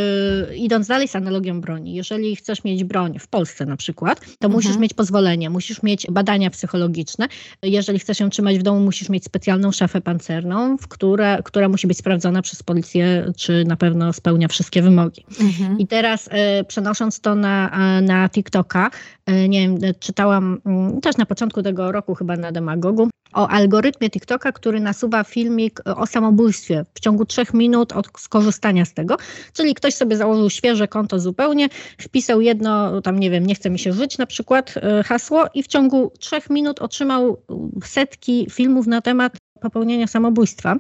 [0.56, 4.54] idąc dalej z analogią broni, jeżeli chcesz mieć broń w Polsce na przykład, to mhm.
[4.54, 7.28] musisz mieć pozwolenie, musisz mieć badania psychologiczne.
[7.64, 11.88] Jeżeli chcesz ją trzymać w domu, musisz mieć specjalną szafę pancerną, w które, która musi
[11.88, 15.26] być sprawdzona przez policję, czy na pewno spełnia wszystkie wymogi.
[15.42, 15.80] Mhm.
[15.80, 16.32] I teraz y,
[16.68, 18.92] przenosząc to na, na TikToka,
[19.30, 24.10] y, nie wiem, czytałam mm, też na początku tego roku chyba na Demagogu, o algorytmie
[24.10, 29.18] TikToka, który nasuwa filmik o samobójstwie w ciągu trzech minut od skorzystania z tego.
[29.54, 31.70] Czyli ktoś sobie założył świeże konto zupełnie,
[32.02, 35.64] wpisał jedno, tam nie wiem, nie chce mi się żyć na przykład e, hasło i
[35.64, 37.42] w ciągu trzech minut otrzymał
[37.84, 40.76] setki filmów na temat popełnienia samobójstwa.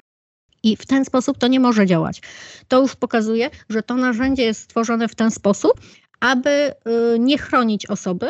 [0.64, 2.22] I w ten sposób to nie może działać.
[2.68, 5.74] To już pokazuje, że to narzędzie jest stworzone w ten sposób,
[6.20, 6.74] aby e,
[7.20, 8.30] nie chronić osoby,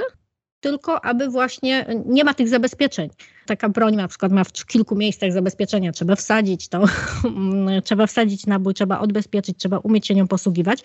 [0.60, 3.10] tylko aby właśnie nie ma tych zabezpieczeń.
[3.48, 6.84] Taka broń na przykład ma w kilku miejscach zabezpieczenia, trzeba wsadzić to,
[7.86, 10.84] trzeba wsadzić nabój, trzeba odbezpieczyć, trzeba umieć się nią posługiwać.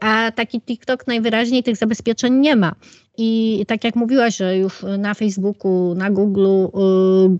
[0.00, 2.74] A taki TikTok najwyraźniej tych zabezpieczeń nie ma.
[3.20, 6.68] I tak jak mówiłaś, że już na Facebooku, na Google, y,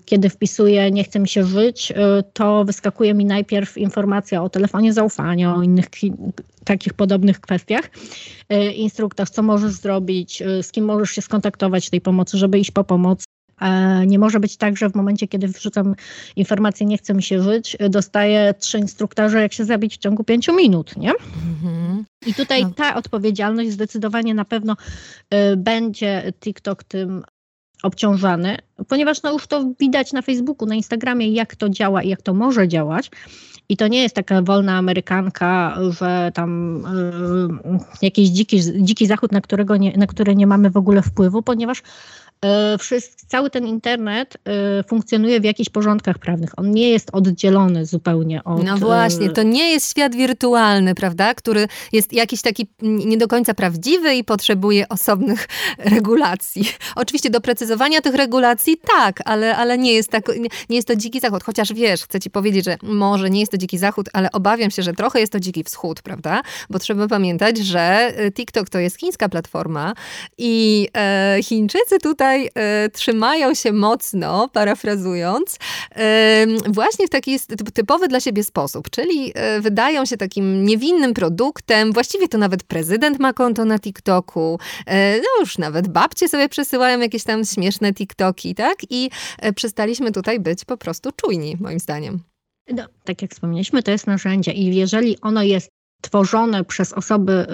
[0.05, 1.95] kiedy wpisuję nie chcę mi się żyć, y,
[2.33, 5.87] to wyskakuje mi najpierw informacja o telefonie zaufania, o innych
[6.65, 7.91] takich podobnych kwestiach.
[8.53, 12.85] Y, instruktaż, co możesz zrobić, z kim możesz się skontaktować tej pomocy, żeby iść po
[12.85, 13.25] pomoc.
[14.07, 15.95] Nie może być tak, że w momencie, kiedy wrzucam
[16.37, 20.55] informację, nie chce mi się żyć, dostaję trzy instruktorze, jak się zabić w ciągu pięciu
[20.55, 21.11] minut, nie?
[21.11, 22.05] Mhm.
[22.27, 22.71] I tutaj no.
[22.71, 24.77] ta odpowiedzialność zdecydowanie na pewno
[25.53, 27.25] y, będzie TikTok tym
[27.83, 28.57] obciążany,
[28.89, 32.35] ponieważ no już to widać na Facebooku, na Instagramie, jak to działa i jak to
[32.35, 33.11] może działać.
[33.69, 36.83] I to nie jest taka wolna Amerykanka, że tam
[37.77, 41.43] y, jakiś dziki, dziki zachód, na, którego nie, na które nie mamy w ogóle wpływu,
[41.43, 41.83] ponieważ
[42.45, 42.79] E,
[43.27, 46.51] cały ten internet e, funkcjonuje w jakichś porządkach prawnych.
[46.57, 48.65] On nie jest oddzielony zupełnie od.
[48.65, 51.35] No właśnie, to nie jest świat wirtualny, prawda?
[51.35, 55.49] Który jest jakiś taki nie do końca prawdziwy i potrzebuje osobnych
[55.95, 56.65] regulacji.
[56.97, 60.29] Oczywiście doprecyzowania tych regulacji tak, ale, ale nie, jest tak,
[60.69, 61.45] nie jest to dziki zachód.
[61.45, 64.83] Chociaż wiesz, chcę ci powiedzieć, że może nie jest to dziki zachód, ale obawiam się,
[64.83, 66.43] że trochę jest to dziki wschód, prawda?
[66.71, 69.95] Bo trzeba pamiętać, że e, TikTok to jest chińska platforma
[70.39, 75.59] i e, Chińczycy tutaj tutaj e, trzymają się mocno, parafrazując,
[75.95, 77.39] e, właśnie w taki
[77.75, 81.93] typowy dla siebie sposób, czyli e, wydają się takim niewinnym produktem.
[81.93, 84.59] Właściwie to nawet prezydent ma konto na TikToku,
[85.17, 88.77] no już nawet babcie sobie przesyłają jakieś tam śmieszne TikToki, tak?
[88.91, 89.11] I
[89.55, 92.21] przestaliśmy tutaj być po prostu czujni, moim zdaniem.
[92.73, 97.47] No, tak jak wspomnieliśmy, to jest narzędzie i jeżeli ono jest tworzone przez osoby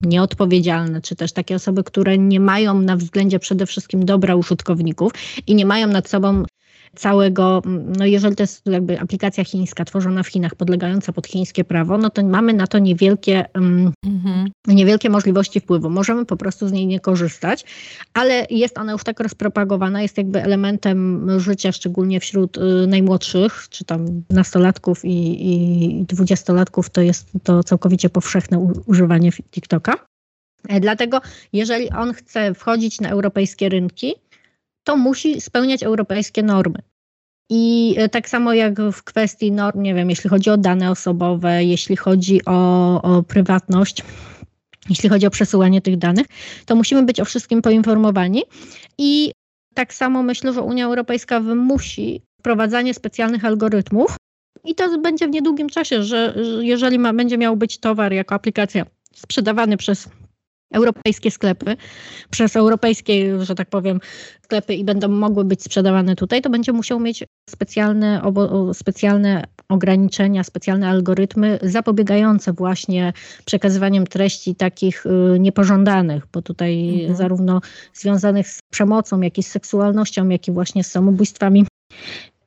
[0.00, 5.12] nieodpowiedzialne, czy też takie osoby, które nie mają na względzie przede wszystkim dobra użytkowników
[5.46, 6.44] i nie mają nad sobą
[6.96, 7.62] całego,
[7.98, 12.10] no jeżeli to jest jakby aplikacja chińska tworzona w Chinach, podlegająca pod chińskie prawo, no
[12.10, 14.48] to mamy na to niewielkie, mhm.
[14.66, 15.90] niewielkie możliwości wpływu.
[15.90, 17.64] Możemy po prostu z niej nie korzystać,
[18.14, 23.84] ale jest ona już tak rozpropagowana, jest jakby elementem życia, szczególnie wśród y, najmłodszych, czy
[23.84, 30.06] tam nastolatków i, dwudziestolatków, to jest to całkowicie powszechne używanie TikToka.
[30.68, 31.20] E, dlatego,
[31.52, 34.14] jeżeli on chce wchodzić na europejskie rynki,
[34.86, 36.78] to musi spełniać europejskie normy.
[37.50, 41.64] I e, tak samo jak w kwestii norm, nie wiem, jeśli chodzi o dane osobowe,
[41.64, 44.02] jeśli chodzi o, o prywatność,
[44.88, 46.26] jeśli chodzi o przesyłanie tych danych,
[46.66, 48.42] to musimy być o wszystkim poinformowani.
[48.98, 49.32] I
[49.74, 54.16] tak samo myślę, że Unia Europejska wymusi wprowadzanie specjalnych algorytmów,
[54.64, 58.34] i to będzie w niedługim czasie, że, że jeżeli ma, będzie miał być towar jako
[58.34, 60.08] aplikacja sprzedawany przez
[60.72, 61.76] europejskie sklepy,
[62.30, 64.00] przez europejskie, że tak powiem,
[64.42, 70.44] sklepy i będą mogły być sprzedawane tutaj, to będzie musiał mieć specjalne, obo, specjalne ograniczenia,
[70.44, 73.12] specjalne algorytmy zapobiegające właśnie
[73.44, 77.16] przekazywaniem treści takich y, niepożądanych, bo tutaj mhm.
[77.16, 77.60] zarówno
[77.94, 81.66] związanych z przemocą, jak i z seksualnością, jak i właśnie z samobójstwami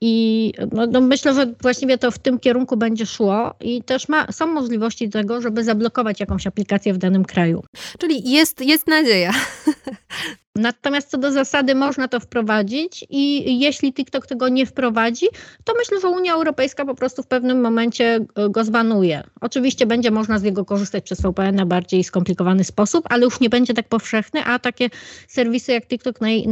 [0.02, 4.32] i no, no, myślę, że właściwie to w tym kierunku będzie szło i też ma,
[4.32, 7.64] są możliwości tego, żeby zablokować jakąś aplikację w danym kraju.
[7.98, 9.32] Czyli jest, jest nadzieja.
[10.60, 15.28] Natomiast co do zasady można to wprowadzić i jeśli TikTok tego nie wprowadzi,
[15.64, 19.24] to myślę, że Unia Europejska po prostu w pewnym momencie e, go zbanuje.
[19.42, 23.50] Oczywiście będzie można z niego korzystać przez VPN na bardziej skomplikowany sposób, ale już nie
[23.50, 24.90] będzie tak powszechny, a takie
[25.28, 26.48] serwisy jak TikTok naj,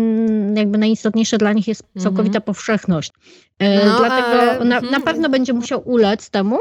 [0.56, 2.44] jakby najistotniejsze dla nich jest całkowita mhm.
[2.44, 3.12] powszechność.
[3.60, 4.60] E, no, Dlatego ale...
[4.60, 5.04] na, na mhm.
[5.04, 6.60] pewno będzie musiał ulec temu.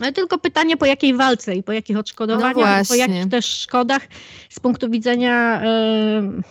[0.00, 4.08] Ale tylko pytanie, po jakiej walce i po jakich odszkodowaniach, no po jakich też szkodach
[4.50, 5.62] z punktu widzenia,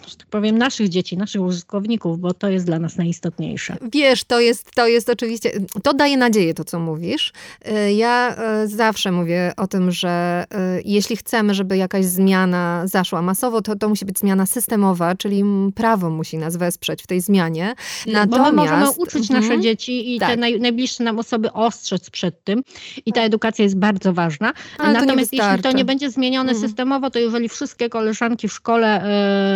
[0.08, 3.78] że tak powiem, naszych dzieci, naszych użytkowników, bo to jest dla nas najistotniejsze.
[3.92, 5.52] Wiesz, to jest, to jest oczywiście,
[5.84, 7.34] to daje nadzieję to, co mówisz.
[7.66, 10.46] E, ja e, zawsze mówię o tym, że
[10.86, 15.44] jeśli chcemy, żeby jakaś zmiana zaszła masowo, to to musi być zmiana systemowa, czyli
[15.76, 17.76] prawo musi nas wesprzeć w tej zmianie.
[18.08, 18.30] Natomiast...
[18.30, 19.62] Bo my możemy uczyć nasze mhm.
[19.62, 20.30] dzieci i tak.
[20.30, 22.64] te naj, najbliższe nam osoby ostrzec przed tym
[23.06, 24.54] i ta edukacja jest bardzo ważna.
[24.78, 26.68] Ale Natomiast jeśli to nie będzie zmienione hmm.
[26.68, 29.04] systemowo, to jeżeli wszystkie koleżanki w szkole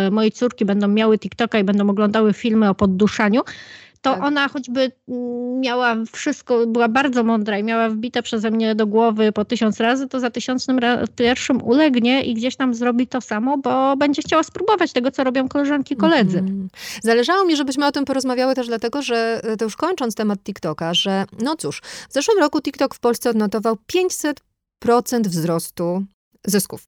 [0.06, 3.42] y, mojej córki będą miały TikToka i będą oglądały filmy o podduszaniu,
[4.00, 4.24] to tak.
[4.24, 9.32] ona choćby mm, miała wszystko, była bardzo mądra i miała wbite przeze mnie do głowy
[9.32, 10.80] po tysiąc razy, to za tysiącznym
[11.16, 15.48] pierwszym ulegnie i gdzieś tam zrobi to samo, bo będzie chciała spróbować tego, co robią
[15.48, 16.38] koleżanki, koledzy.
[16.38, 16.68] Mm.
[17.02, 20.94] Zależało mi, żebyśmy o tym porozmawiały też dlatego, że e, to już kończąc temat TikToka,
[20.94, 23.76] że no cóż, w zeszłym roku TikTok w Polsce odnotował
[24.84, 26.04] 500% wzrostu
[26.44, 26.84] zysków.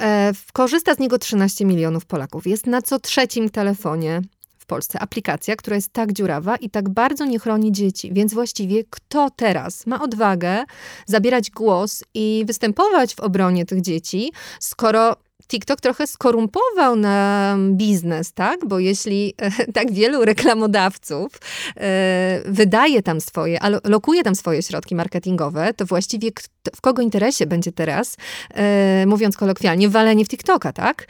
[0.00, 2.46] E, korzysta z niego 13 milionów Polaków.
[2.46, 4.22] Jest na co trzecim telefonie
[4.68, 8.12] Polsce aplikacja, która jest tak dziurawa i tak bardzo nie chroni dzieci.
[8.12, 10.64] Więc właściwie kto teraz ma odwagę
[11.06, 15.16] zabierać głos i występować w obronie tych dzieci, skoro
[15.46, 18.60] TikTok trochę skorumpował na biznes, tak?
[18.66, 21.32] Bo jeśli e, tak wielu reklamodawców
[21.76, 26.30] e, wydaje tam swoje, lokuje tam swoje środki marketingowe, to właściwie
[26.76, 28.16] w kogo interesie będzie teraz,
[28.54, 31.06] e, mówiąc kolokwialnie, walenie w TikToka, tak?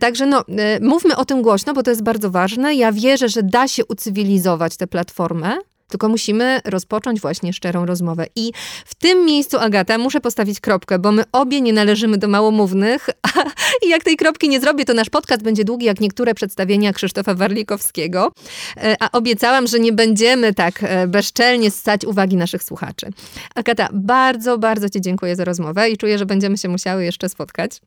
[0.00, 0.44] Także no,
[0.80, 2.74] mówmy o tym głośno, bo to jest bardzo ważne.
[2.74, 5.58] Ja wierzę, że da się ucywilizować tę platformę,
[5.88, 8.26] tylko musimy rozpocząć właśnie szczerą rozmowę.
[8.36, 8.52] I
[8.84, 13.08] w tym miejscu, Agata, muszę postawić kropkę, bo my obie nie należymy do małomównych,
[13.86, 17.34] i jak tej kropki nie zrobię, to nasz podcast będzie długi jak niektóre przedstawienia Krzysztofa
[17.34, 18.32] Warlikowskiego.
[18.76, 23.06] E, a obiecałam, że nie będziemy tak e, bezczelnie ssać uwagi naszych słuchaczy.
[23.54, 27.80] Agata, bardzo, bardzo Ci dziękuję za rozmowę i czuję, że będziemy się musiały jeszcze spotkać.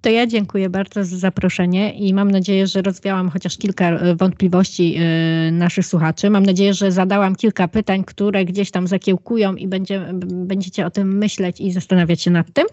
[0.00, 4.98] To ja dziękuję bardzo za zaproszenie i mam nadzieję, że rozwiałam chociaż kilka e, wątpliwości
[5.52, 6.30] naszych słuchaczy.
[6.30, 10.90] Mam nadzieję, że zadałam zadałam kilka pytań, które gdzieś tam zakiełkują i będzie, będziecie o
[10.90, 12.66] tym myśleć i zastanawiać się nad tym.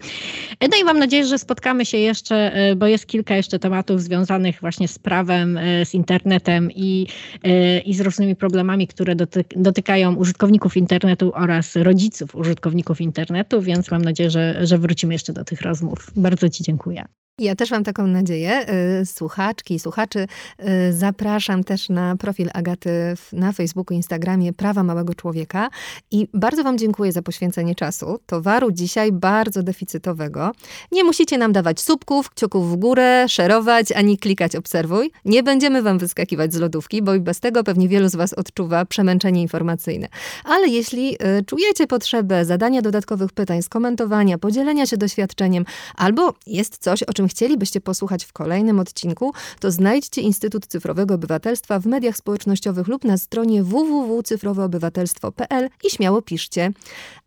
[0.60, 4.60] No i mam nadzieję, że spotkamy się jeszcze, e, bo jest kilka jeszcze tematów związanych
[4.60, 7.06] właśnie z prawem, e, z internetem i,
[7.44, 9.14] e, i z różnymi problemami, które
[9.56, 15.44] dotykają użytkowników internetu oraz rodziców użytkowników internetu, więc mam nadzieję, że, że wrócimy jeszcze do
[15.44, 16.10] tych rozmów.
[16.16, 17.04] Bardzo Ci dziękuję.
[17.40, 18.66] Ja też mam taką nadzieję.
[19.00, 20.26] Y, słuchaczki i słuchaczy
[20.60, 22.90] y, zapraszam też na profil Agaty
[23.32, 25.68] na Facebooku, Instagramie Prawa Małego Człowieka
[26.10, 28.18] i bardzo Wam dziękuję za poświęcenie czasu.
[28.26, 30.52] Towaru dzisiaj bardzo deficytowego.
[30.92, 35.10] Nie musicie nam dawać subków, kciuków w górę, szerować, ani klikać obserwuj.
[35.24, 38.84] Nie będziemy Wam wyskakiwać z lodówki, bo i bez tego pewnie wielu z Was odczuwa
[38.84, 40.08] przemęczenie informacyjne.
[40.44, 45.64] Ale jeśli y, czujecie potrzebę zadania dodatkowych pytań, skomentowania, podzielenia się doświadczeniem,
[45.96, 51.78] albo jest coś, o czym chcielibyście posłuchać w kolejnym odcinku, to znajdźcie Instytut Cyfrowego Obywatelstwa
[51.78, 56.72] w mediach społecznościowych lub na stronie www.cyfroweobywatelstwo.pl i śmiało piszcie.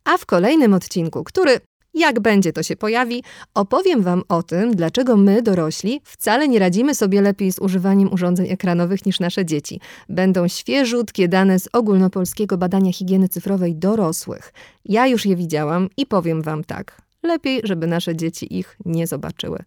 [0.03, 1.59] A w kolejnym odcinku, który
[1.93, 3.23] jak będzie to się pojawi,
[3.53, 8.49] opowiem Wam o tym, dlaczego my, dorośli, wcale nie radzimy sobie lepiej z używaniem urządzeń
[8.49, 9.79] ekranowych niż nasze dzieci.
[10.09, 14.53] Będą świeżutkie dane z ogólnopolskiego badania higieny cyfrowej dorosłych.
[14.85, 17.01] Ja już je widziałam i powiem Wam tak.
[17.23, 19.63] Lepiej, żeby nasze dzieci ich nie zobaczyły.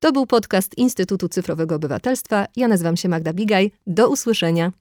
[0.00, 2.46] To był podcast Instytutu Cyfrowego Obywatelstwa.
[2.56, 3.72] Ja nazywam się Magda Bigaj.
[3.86, 4.72] Do usłyszenia.